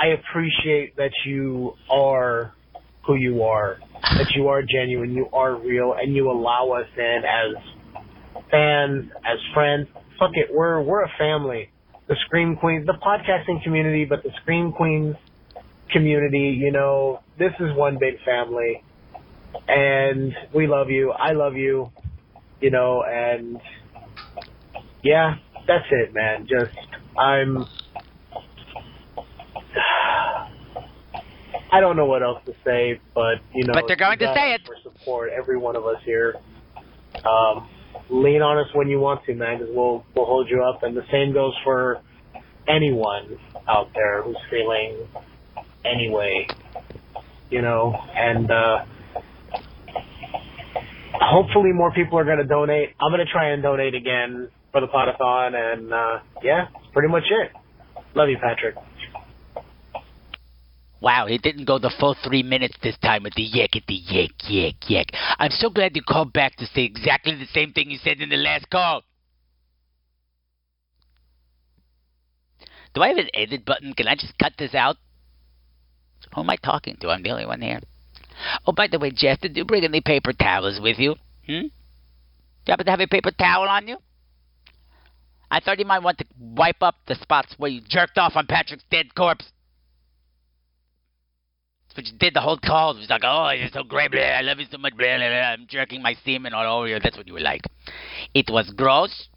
[0.00, 2.52] I appreciate that you are
[3.06, 7.22] who you are, that you are genuine, you are real, and you allow us in
[7.24, 8.02] as
[8.50, 9.88] fans, as friends.
[10.18, 11.70] Fuck it, we're we're a family.
[12.08, 15.16] The Scream Queens, the podcasting community, but the Scream Queens
[15.92, 16.56] community.
[16.60, 18.82] You know, this is one big family,
[19.68, 21.12] and we love you.
[21.12, 21.90] I love you.
[22.60, 23.60] You know, and
[25.06, 25.36] yeah,
[25.68, 26.48] that's it, man.
[26.48, 26.76] Just
[27.16, 27.66] I'm.
[31.72, 33.74] I don't know what else to say, but you know.
[33.74, 34.62] But they're going to say it.
[34.66, 36.34] For support, every one of us here.
[37.24, 37.68] Um,
[38.10, 40.82] lean on us when you want to, man, because we'll we'll hold you up.
[40.82, 42.00] And the same goes for
[42.68, 43.38] anyone
[43.68, 45.06] out there who's feeling
[45.84, 46.48] anyway,
[47.50, 47.96] you know.
[48.14, 48.84] And uh,
[51.12, 52.90] hopefully, more people are going to donate.
[53.00, 57.22] I'm going to try and donate again for the podathon, and uh, yeah, pretty much
[57.30, 57.50] it.
[58.14, 58.74] Love you, Patrick.
[61.00, 64.74] Wow, he didn't go the full three minutes this time with the the yak, yak,
[64.86, 65.06] yak.
[65.38, 68.28] I'm so glad you called back to say exactly the same thing you said in
[68.28, 69.02] the last call.
[72.94, 73.94] Do I have an edit button?
[73.94, 74.96] Can I just cut this out?
[76.34, 77.08] Who am I talking to?
[77.08, 77.80] I'm the only one here.
[78.66, 81.14] Oh, by the way, Jeff, did you bring any paper towels with you?
[81.46, 81.68] Hmm?
[81.68, 83.98] Do you happen to have a paper towel on you?
[85.50, 88.46] I thought you might want to wipe up the spots where you jerked off on
[88.46, 89.44] Patrick's dead corpse.
[91.88, 92.96] That's what you did the whole call.
[92.96, 95.28] It was like, oh, you're so great, blah, I love you so much, blah, blah,
[95.28, 95.38] blah.
[95.38, 96.98] I'm jerking my semen all over you.
[96.98, 97.62] That's what you were like.
[98.34, 99.28] It was gross.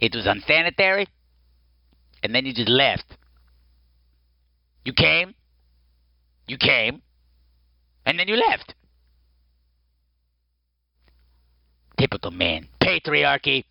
[0.00, 1.06] It was unsanitary.
[2.22, 3.04] And then you just left.
[4.84, 5.34] You came.
[6.48, 7.02] You came.
[8.04, 8.74] And then you left.
[11.98, 12.68] Typical man.
[12.82, 13.64] Patriarchy.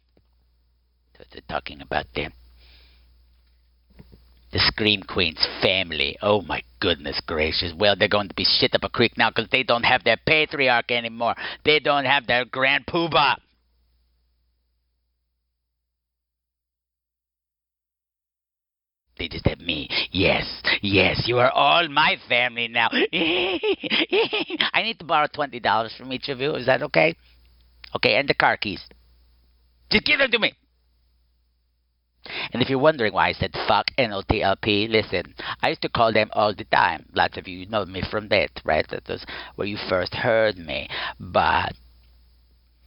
[1.47, 2.31] Talking about them.
[4.51, 6.17] The Scream Queen's family.
[6.21, 7.73] Oh my goodness gracious.
[7.77, 10.17] Well, they're going to be shit up a creek now because they don't have their
[10.25, 11.35] patriarch anymore.
[11.65, 13.35] They don't have their grand poobah.
[19.17, 19.89] They just have me.
[20.11, 20.45] Yes,
[20.81, 22.89] yes, you are all my family now.
[22.93, 26.55] I need to borrow twenty dollars from each of you.
[26.55, 27.15] Is that okay?
[27.95, 28.81] Okay, and the car keys.
[29.89, 30.53] Just give them to me.
[32.51, 36.29] And if you're wondering why I said fuck N-O-T-L-P, listen, I used to call them
[36.33, 37.05] all the time.
[37.13, 38.87] Lots of you know me from that, right?
[38.89, 40.89] That was where you first heard me.
[41.19, 41.73] But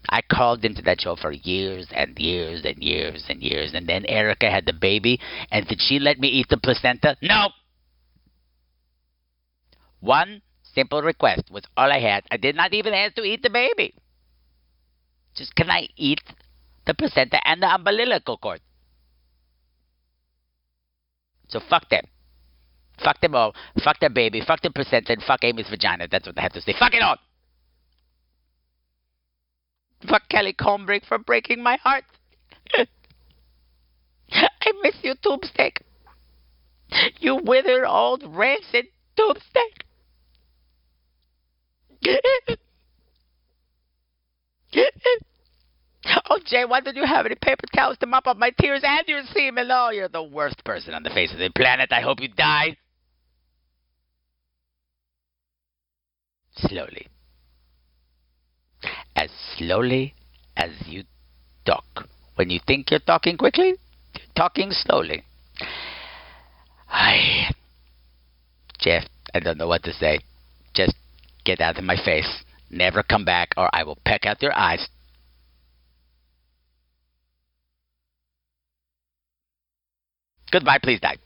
[0.08, 3.72] I called into that show for years and years and years and years.
[3.74, 5.20] And then Erica had the baby.
[5.50, 7.16] And did she let me eat the placenta?
[7.22, 7.50] No!
[10.00, 10.42] One
[10.74, 12.24] simple request was all I had.
[12.30, 13.94] I did not even ask to eat the baby.
[15.34, 16.22] Just can I eat
[16.86, 18.60] the placenta and the umbilical cord?
[21.48, 22.04] So fuck them.
[23.02, 23.54] Fuck them all.
[23.82, 24.40] Fuck their baby.
[24.46, 26.08] Fuck the placenta and fuck Amy's vagina.
[26.10, 26.74] That's what I have to say.
[26.78, 27.16] Fuck it all.
[30.08, 32.04] Fuck Kelly Combrick for breaking my heart.
[34.32, 35.82] I miss you, Tombstake.
[37.20, 39.84] You withered old rancid Tombstake.
[46.30, 49.06] Oh, Jay, why did you have any paper towels to mop up my tears and
[49.06, 49.68] your semen?
[49.70, 51.92] Oh, you're the worst person on the face of the planet.
[51.92, 52.76] I hope you die.
[56.56, 57.08] Slowly.
[59.16, 60.14] As slowly
[60.56, 61.04] as you
[61.64, 62.08] talk.
[62.36, 63.74] When you think you're talking quickly,
[64.14, 65.24] you're talking slowly.
[66.88, 67.50] I.
[68.78, 70.20] Jeff, I don't know what to say.
[70.74, 70.94] Just
[71.44, 72.44] get out of my face.
[72.70, 74.88] Never come back, or I will peck out your eyes.
[80.50, 81.16] Goodbye, please die.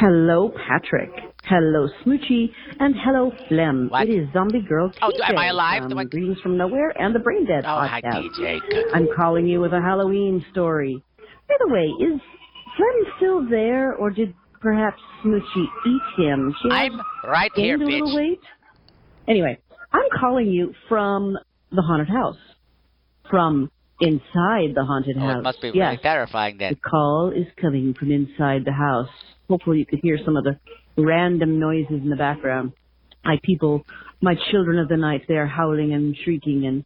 [0.00, 1.10] Hello, Patrick.
[1.44, 2.50] Hello, Smoochie.
[2.78, 3.88] And hello, Flem.
[3.90, 4.08] What?
[4.08, 5.82] It is Zombie Girl Oh, TJ am I alive?
[5.82, 8.00] from Do I- Greetings from Nowhere and the Brain Dead Oh, hi.
[8.02, 8.60] DJ.
[8.70, 8.84] Good.
[8.94, 11.02] I'm calling you with a Halloween story.
[11.48, 12.20] By the way, is
[12.76, 16.54] Flem still there, or did perhaps Smoochie eat him?
[16.62, 18.16] She I'm right here, gained a little bitch.
[18.16, 18.40] weight.
[19.26, 19.58] Anyway,
[19.92, 21.36] I'm calling you from
[21.72, 22.38] the haunted house.
[23.30, 25.38] From inside the haunted Oh, house.
[25.38, 25.74] it must be yes.
[25.92, 29.08] really terrifying The call is coming from inside the house.
[29.48, 30.58] Hopefully you could hear some of the
[30.96, 32.72] random noises in the background.
[33.24, 33.84] My people,
[34.20, 36.84] my children of the night, they are howling and shrieking and,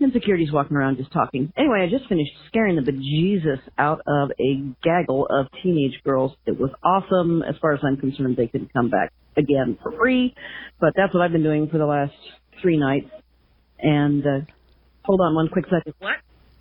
[0.00, 1.52] and security's walking around just talking.
[1.56, 6.32] Anyway, I just finished scaring the bejesus out of a gaggle of teenage girls.
[6.46, 7.42] It was awesome.
[7.42, 10.34] As far as I'm concerned, they could come back again for free.
[10.80, 12.12] But that's what I've been doing for the last
[12.62, 13.10] three nights.
[13.78, 14.40] And, uh,
[15.04, 15.94] hold on one quick second.
[15.98, 16.16] What?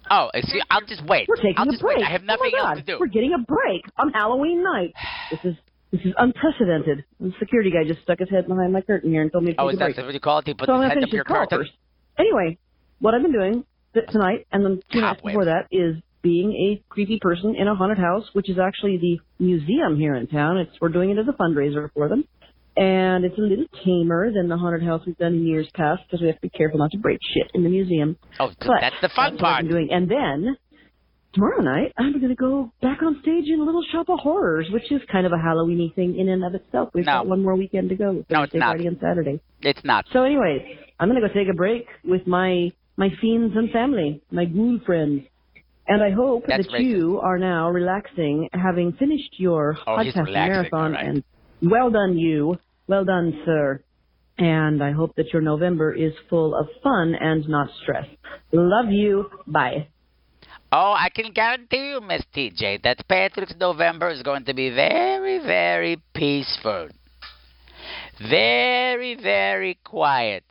[0.09, 1.27] Oh, excuse, I'll just wait.
[1.27, 1.97] We're taking I'll a break.
[1.97, 2.05] wait.
[2.05, 2.69] I have Oh nothing God.
[2.69, 2.97] else to do.
[2.99, 4.93] We're getting a break on Halloween night.
[5.31, 5.55] This is
[5.91, 7.05] this is unprecedented.
[7.19, 9.61] The security guy just stuck his head behind my curtain here and told me to
[9.61, 9.95] Oh, take is a break.
[9.95, 10.45] that what you call it?
[10.47, 11.59] He put so his head up your curtain?
[11.59, 11.71] first.
[12.19, 12.57] Anyway,
[12.99, 13.63] what I've been doing
[14.11, 17.97] tonight and then two nights before that is being a creepy person in a haunted
[17.99, 20.57] house, which is actually the museum here in town.
[20.57, 22.25] It's we're doing it as a fundraiser for them.
[22.77, 26.21] And it's a little tamer than the haunted house we've done in years past because
[26.21, 28.17] we have to be careful not to break shit in the museum.
[28.39, 29.67] Oh, But that's the fun that's part.
[29.69, 29.88] doing.
[29.91, 30.57] And then
[31.33, 34.91] tomorrow night, I'm going to go back on stage in Little Shop of Horrors, which
[34.91, 36.89] is kind of a Halloweeny thing in and of itself.
[36.93, 37.13] We've No.
[37.13, 38.11] got one more weekend to go.
[38.29, 38.75] No, it's Thursday, not.
[38.75, 39.39] Friday, and Saturday.
[39.61, 40.05] It's not.
[40.11, 40.61] So, anyways,
[40.99, 44.79] I'm going to go take a break with my my fiends and family, my ghoul
[44.85, 45.23] friends.
[45.88, 50.93] And I hope That's that you are now relaxing, having finished your Oh, podcast marathon.
[50.93, 51.05] right.
[51.05, 51.23] And
[51.61, 52.57] well done, you.
[52.87, 53.83] Well done, sir.
[54.37, 58.05] And I hope that your November is full of fun and not stress.
[58.51, 59.29] Love you.
[59.47, 59.87] Bye.
[60.71, 65.39] Oh, I can guarantee you, Miss TJ, that Patrick's November is going to be very,
[65.39, 66.89] very peaceful.
[68.29, 70.43] Very, very quiet.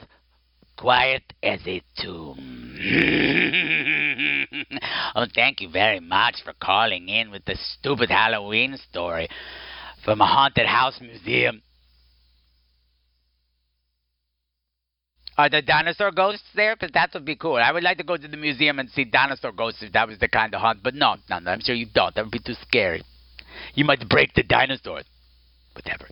[0.78, 2.78] Quiet as a tomb.
[5.14, 9.28] oh, thank you very much for calling in with the stupid Halloween story
[10.04, 11.62] from a haunted house museum.
[15.36, 16.76] Are the dinosaur ghosts there?
[16.76, 17.56] Because that would be cool.
[17.56, 20.18] I would like to go to the museum and see dinosaur ghosts if that was
[20.18, 20.80] the kind of hunt.
[20.82, 21.50] But no, no, no.
[21.50, 22.14] I'm sure you don't.
[22.14, 23.02] That would be too scary.
[23.74, 25.04] You might break the dinosaurs.
[25.74, 26.06] Whatever.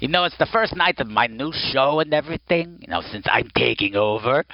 [0.00, 3.26] You know, it's the first night of my new show and everything, you know, since
[3.30, 4.44] I'm taking over.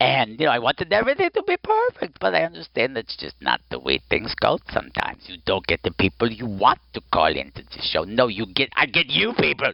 [0.00, 3.60] And, you know, I wanted everything to be perfect, but I understand that's just not
[3.70, 5.22] the way things go sometimes.
[5.26, 8.04] You don't get the people you want to call into the show.
[8.04, 9.72] No, you get, I get you people.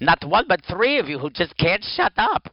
[0.00, 2.52] Not one, but three of you who just can't shut up.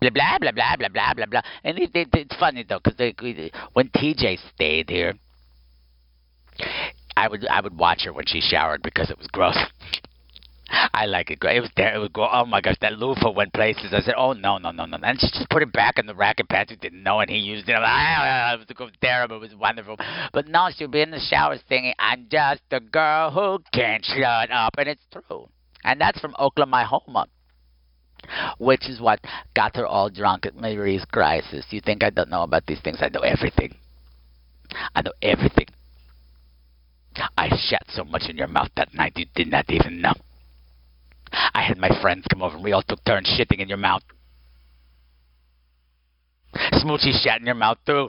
[0.00, 1.42] Blah blah blah blah blah blah blah blah.
[1.62, 5.14] And it, it, it's funny though, because when TJ stayed here,
[7.16, 9.56] I would I would watch her when she showered because it was gross.
[10.92, 11.38] I like it.
[11.42, 11.94] It was there.
[11.94, 12.28] It was go.
[12.30, 13.92] Oh my gosh, that loofah went places.
[13.92, 14.98] I said, oh no, no, no, no.
[15.02, 16.72] And she just put it back in the racket pants.
[16.72, 17.72] We didn't know, and he used it.
[17.72, 19.36] I'm like, ah, it was terrible.
[19.36, 19.96] It was wonderful.
[20.32, 24.50] But no, she'll be in the shower singing, "I'm just a girl who can't shut
[24.50, 25.48] up," and it's true.
[25.84, 27.26] And that's from Oklahoma,
[28.58, 29.20] which is what
[29.54, 31.66] got her all drunk at Marie's crisis.
[31.70, 32.98] You think I don't know about these things?
[33.00, 33.76] I know everything.
[34.94, 35.66] I know everything.
[37.36, 40.14] I shat so much in your mouth that night you did not even know.
[41.32, 44.02] I had my friends come over and we all took turns shitting in your mouth.
[46.54, 48.08] Smoochie shat in your mouth too.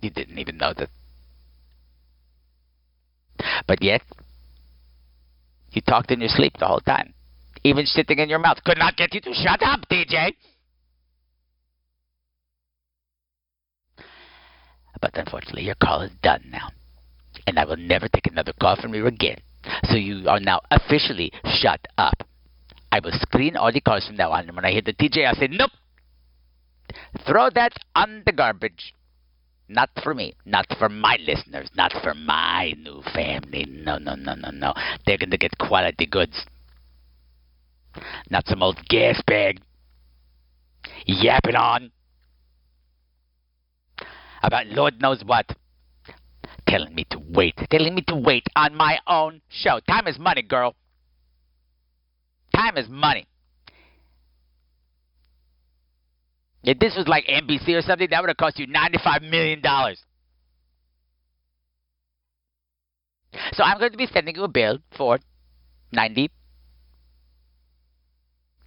[0.00, 0.88] You didn't even know that.
[3.66, 4.02] But yet,
[5.70, 7.14] you talked in your sleep the whole time.
[7.64, 10.32] Even sitting in your mouth could not get you to shut up, DJ.
[15.00, 16.68] But unfortunately, your call is done now
[17.46, 19.38] and I will never take another call from you again.
[19.84, 22.26] So you are now officially shut up.
[22.92, 24.46] I will screen all the calls from now on.
[24.46, 25.70] And when I hit the DJ, I'll say, nope.
[27.26, 28.94] Throw that on the garbage.
[29.68, 30.34] Not for me.
[30.44, 31.68] Not for my listeners.
[31.76, 33.66] Not for my new family.
[33.68, 34.74] No, no, no, no, no.
[35.04, 36.46] They're going to get quality goods.
[38.30, 39.60] Not some old gas bag.
[41.06, 41.90] Yapping on.
[44.42, 45.46] About Lord knows what
[46.68, 49.80] telling me to wait, telling me to wait on my own show.
[49.88, 50.74] Time is money, girl.
[52.54, 53.26] Time is money.
[56.66, 59.62] If this was like NBC or something, that would have cost you $95 million.
[63.52, 65.18] So I'm going to be sending you a bill for
[65.92, 66.30] 90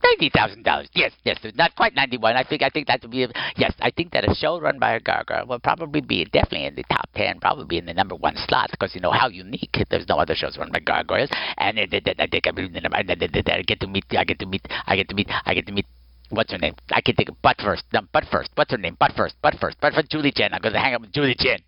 [0.02, 0.88] Ninety thousand dollars.
[0.94, 1.38] Yes, yes.
[1.56, 2.36] Not quite ninety-one.
[2.38, 2.64] I think.
[2.64, 3.24] I think that would be.
[3.24, 6.68] A, yes, I think that a show run by a gargoyle will probably be definitely
[6.68, 9.78] in the top ten, probably in the number one slot because you know how unique.
[9.90, 14.06] There's no other shows run by gargoyles, and I think I get to meet.
[14.12, 14.66] I get to meet.
[14.88, 15.28] I get to meet.
[15.46, 15.86] I get to meet.
[16.30, 16.76] What's her name?
[16.92, 17.84] I can think of butt first.
[17.94, 18.50] No, but first.
[18.56, 18.96] What's her name?
[19.00, 19.36] Butt first.
[19.42, 19.80] Butt first.
[19.82, 20.10] Butt first.
[20.10, 20.54] Julie Chen.
[20.54, 21.60] I'm gonna hang out with Julie Chen.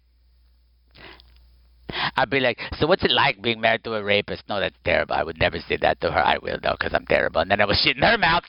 [2.16, 4.44] I'd be like, so what's it like being married to a rapist?
[4.48, 5.14] No, that's terrible.
[5.14, 6.20] I would never say that to her.
[6.20, 7.42] I will, though, because I'm terrible.
[7.42, 8.44] And then I was shit in her mouth.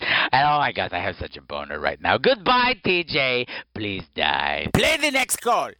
[0.00, 2.18] And oh my God, I have such a boner right now.
[2.18, 3.46] Goodbye, TJ.
[3.74, 4.66] Please die.
[4.74, 5.70] Play the next call.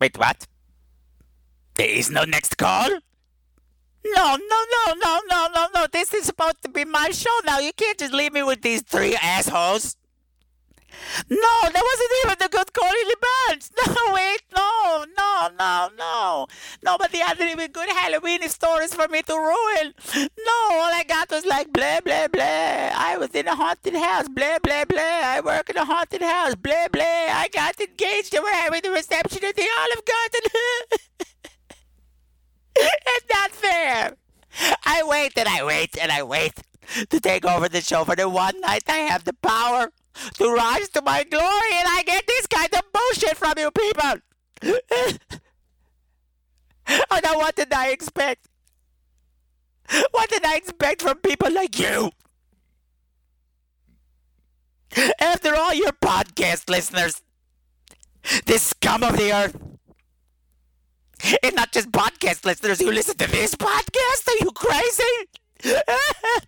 [0.00, 0.46] Wait, what?
[1.76, 2.90] There is no next call?
[4.14, 5.86] No, no, no, no, no, no, no.
[5.92, 7.58] This is supposed to be my show now.
[7.58, 9.96] You can't just leave me with these three assholes.
[11.28, 13.70] No, that wasn't even the good quality bands.
[13.86, 16.46] No, wait, no, no, no, no.
[16.82, 19.94] Nobody had even good Halloween stories for me to ruin.
[20.14, 22.90] No, all I got was like blah, blah, blah.
[22.94, 25.20] I was in a haunted house, blah, blah, blah.
[25.34, 27.04] I work in a haunted house, blah, blah.
[27.04, 30.98] I got engaged and we're having the reception at the Olive Garden.
[33.14, 34.16] it's not fair.
[34.84, 36.54] I wait and I wait and I wait
[37.10, 39.90] to take over the show for the one night I have the power
[40.34, 44.14] to rise to my glory, and I get this kind of bullshit from you people.
[47.10, 48.48] oh, now what did I expect?
[50.10, 52.10] What did I expect from people like you?
[55.20, 57.22] After all your podcast listeners,
[58.46, 59.56] this scum of the earth,
[61.42, 65.04] and not just podcast listeners who listen to this podcast, are you crazy?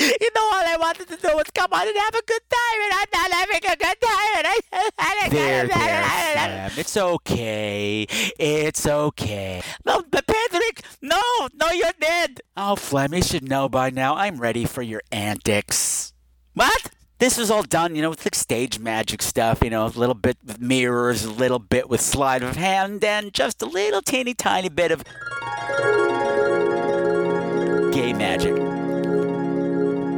[0.00, 2.82] You know, all I wanted to do was come on and have a good time,
[2.82, 4.30] and I'm not having a good time.
[4.38, 4.58] And I,
[4.98, 6.70] I, there, there, Sam.
[6.76, 8.06] It's okay.
[8.38, 9.62] It's okay.
[9.86, 11.22] No, but Patrick, no,
[11.54, 12.40] no, you're dead.
[12.56, 14.16] Oh, Flem, you should know by now.
[14.16, 16.12] I'm ready for your antics.
[16.54, 16.90] What?
[17.24, 20.14] This was all done, you know, with like stage magic stuff, you know, a little
[20.14, 24.34] bit with mirrors, a little bit with sleight of hand, and just a little teeny
[24.34, 25.02] tiny bit of
[27.94, 28.52] gay magic.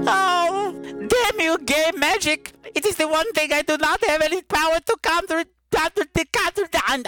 [0.09, 0.74] Oh,
[1.07, 2.52] damn you, gay magic!
[2.74, 5.44] It is the one thing I do not have any power to counter.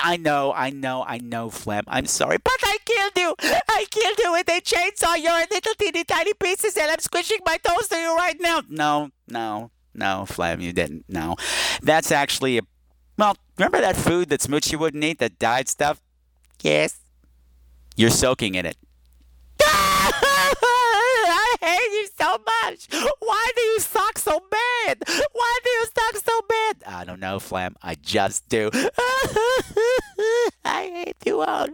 [0.01, 1.83] I know, I know, I know, Flem.
[1.89, 3.35] I'm sorry, but I killed you.
[3.69, 5.21] I killed you with a chainsaw.
[5.21, 8.63] You're little teeny tiny pieces, and I'm squishing my toes to you right now.
[8.69, 11.05] No, no, no, Flem, you didn't.
[11.09, 11.37] No,
[11.83, 12.63] that's actually a.
[13.17, 16.01] Well, remember that food that Smoochie wouldn't eat, that dyed stuff?
[16.63, 17.01] Yes.
[17.97, 18.77] You're soaking in it.
[19.61, 22.89] I hate you so much.
[23.19, 25.03] Why do you suck so bad?
[25.33, 26.77] Why do you suck so bad?
[26.87, 27.75] I don't know, Flem.
[27.83, 28.71] I just do.
[30.65, 31.69] I hate you all.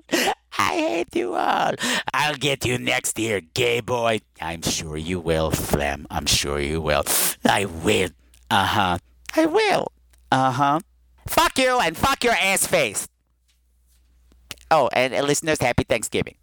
[0.59, 1.73] I hate you all.
[2.13, 4.21] I'll get you next year, gay boy.
[4.41, 6.07] I'm sure you will, Flem.
[6.11, 7.05] I'm sure you will.
[7.45, 8.11] I will.
[8.51, 8.99] Uh huh.
[9.37, 9.89] I will.
[10.31, 10.81] Uh huh.
[11.29, 13.09] Fuck you and fuck your ass face.
[14.71, 16.37] Oh, and listeners, happy Thanksgiving.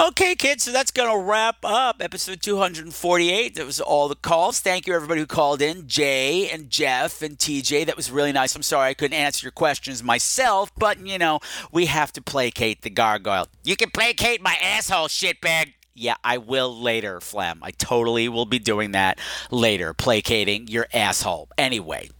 [0.00, 3.56] Okay, kids, so that's going to wrap up episode 248.
[3.56, 4.60] That was all the calls.
[4.60, 7.84] Thank you, everybody who called in Jay and Jeff and TJ.
[7.86, 8.54] That was really nice.
[8.54, 11.40] I'm sorry I couldn't answer your questions myself, but, you know,
[11.72, 13.48] we have to placate the gargoyle.
[13.64, 15.72] You can placate my asshole, shitbag.
[15.94, 17.58] Yeah, I will later, Flem.
[17.60, 19.18] I totally will be doing that
[19.50, 21.48] later, placating your asshole.
[21.58, 22.10] Anyway,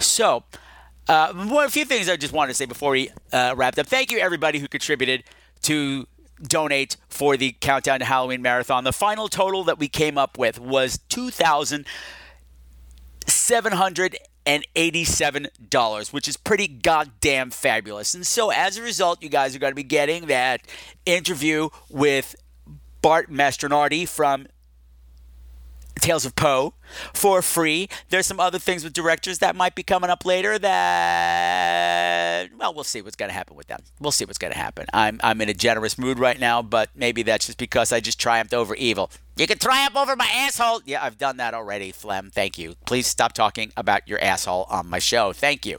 [0.00, 0.42] so
[1.08, 3.86] uh, well, a few things I just wanted to say before we uh, wrapped up.
[3.86, 5.22] Thank you, everybody who contributed
[5.62, 6.08] to
[6.44, 8.84] donate for the Countdown to Halloween Marathon.
[8.84, 11.86] The final total that we came up with was two thousand
[13.26, 14.16] seven hundred
[14.46, 18.14] and eighty-seven dollars, which is pretty goddamn fabulous.
[18.14, 20.60] And so, as a result, you guys are going to be getting that
[21.06, 22.36] interview with
[23.00, 24.46] Bart Mastronardi from
[26.00, 26.74] Tales of Poe
[27.12, 27.88] for free.
[28.08, 32.84] There's some other things with directors that might be coming up later that well, we'll
[32.84, 33.80] see what's going to happen with them.
[34.00, 34.86] We'll see what's going to happen.
[34.92, 38.18] I'm I'm in a generous mood right now, but maybe that's just because I just
[38.18, 39.10] triumphed over evil.
[39.36, 40.82] You can triumph over my asshole.
[40.84, 42.30] Yeah, I've done that already, Flem.
[42.30, 42.74] Thank you.
[42.86, 45.32] Please stop talking about your asshole on my show.
[45.32, 45.78] Thank you.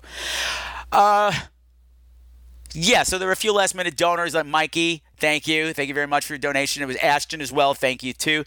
[0.92, 1.32] Uh
[2.78, 5.02] yeah, so there were a few last minute donors like Mikey.
[5.18, 5.72] Thank you.
[5.72, 6.84] Thank you very much for your donation.
[6.84, 7.74] It was Ashton as well.
[7.74, 8.44] Thank you too.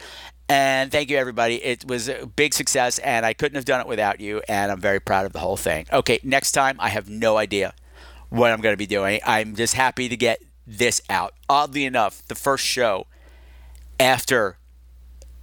[0.49, 1.63] And thank you, everybody.
[1.63, 4.81] It was a big success, and I couldn't have done it without you, and I'm
[4.81, 5.87] very proud of the whole thing.
[5.93, 7.75] Okay, next time, I have no idea
[8.31, 9.21] what I'm going to be doing.
[9.27, 11.35] I'm just happy to get this out.
[11.51, 13.07] Oddly enough, the first show
[14.01, 14.57] after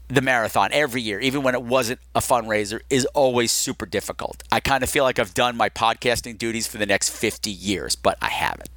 [0.08, 4.43] the marathon every year, even when it wasn't a fundraiser, is always super difficult.
[4.51, 7.95] I kind of feel like I've done my podcasting duties for the next 50 years,
[7.95, 8.70] but I haven't.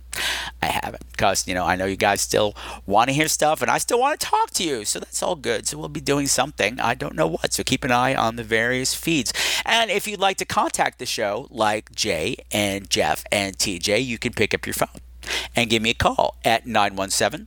[0.61, 2.55] I haven't because you know I know you guys still
[2.87, 5.37] want to hear stuff and I still want to talk to you, so that's all
[5.37, 5.67] good.
[5.67, 6.81] So we'll be doing something.
[6.81, 9.33] I don't know what, so keep an eye on the various feeds.
[9.65, 14.19] And if you'd like to contact the show, like Jay and Jeff and TJ, you
[14.19, 15.01] can pick up your phone
[15.55, 17.47] and give me a call at 917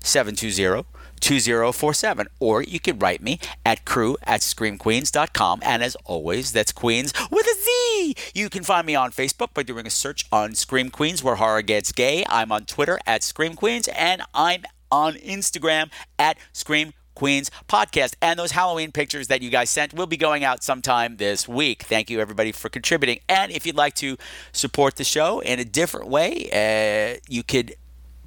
[0.00, 6.72] 720 2047 or you can write me at crew at screamqueens.com and as always that's
[6.72, 10.54] queens with a z you can find me on facebook by doing a search on
[10.54, 15.14] scream queens where horror gets gay i'm on twitter at scream queens and i'm on
[15.14, 18.14] instagram at scream Queens podcast.
[18.22, 21.82] And those Halloween pictures that you guys sent will be going out sometime this week.
[21.82, 23.18] Thank you, everybody, for contributing.
[23.28, 24.16] And if you'd like to
[24.52, 27.74] support the show in a different way, uh, you could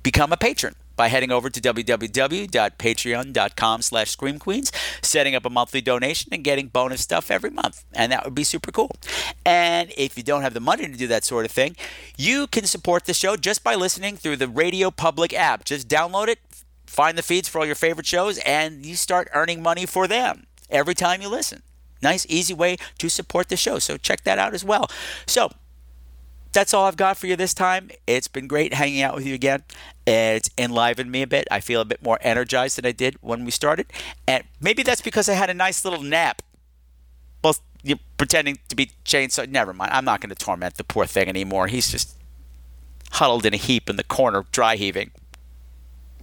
[0.03, 4.69] become a patron by heading over to www.patreon.com slash screamqueens,
[5.01, 7.85] setting up a monthly donation and getting bonus stuff every month.
[7.93, 8.91] And that would be super cool.
[9.45, 11.77] And if you don't have the money to do that sort of thing,
[12.17, 15.63] you can support the show just by listening through the Radio Public app.
[15.63, 16.39] Just download it,
[16.85, 20.47] find the feeds for all your favorite shows, and you start earning money for them
[20.69, 21.61] every time you listen.
[22.01, 23.79] Nice, easy way to support the show.
[23.79, 24.91] So check that out as well.
[25.25, 25.49] So
[26.51, 27.89] that's all I've got for you this time.
[28.07, 29.63] It's been great hanging out with you again.
[30.07, 31.47] It's enlivened me a bit.
[31.51, 33.87] I feel a bit more energized than I did when we started.
[34.27, 36.41] And maybe that's because I had a nice little nap.
[37.43, 39.47] Well, you're pretending to be chainsaw.
[39.47, 39.91] Never mind.
[39.93, 41.67] I'm not going to torment the poor thing anymore.
[41.67, 42.17] He's just
[43.11, 45.11] huddled in a heap in the corner, dry heaving.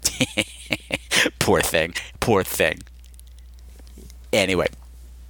[1.39, 1.95] poor thing.
[2.21, 2.81] Poor thing.
[4.33, 4.67] Anyway,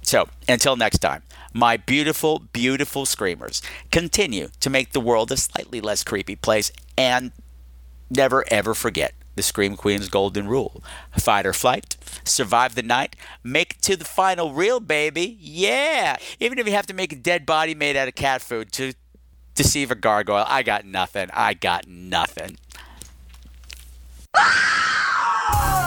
[0.07, 1.21] so until next time
[1.53, 7.31] my beautiful, beautiful screamers continue to make the world a slightly less creepy place and
[8.09, 10.81] never ever forget the Scream Queen's golden rule
[11.17, 15.37] fight or flight, survive the night, make it to the final reel, baby.
[15.39, 16.17] Yeah!
[16.39, 18.93] Even if you have to make a dead body made out of cat food to
[19.55, 21.29] deceive a gargoyle, I got nothing.
[21.33, 22.57] I got nothing.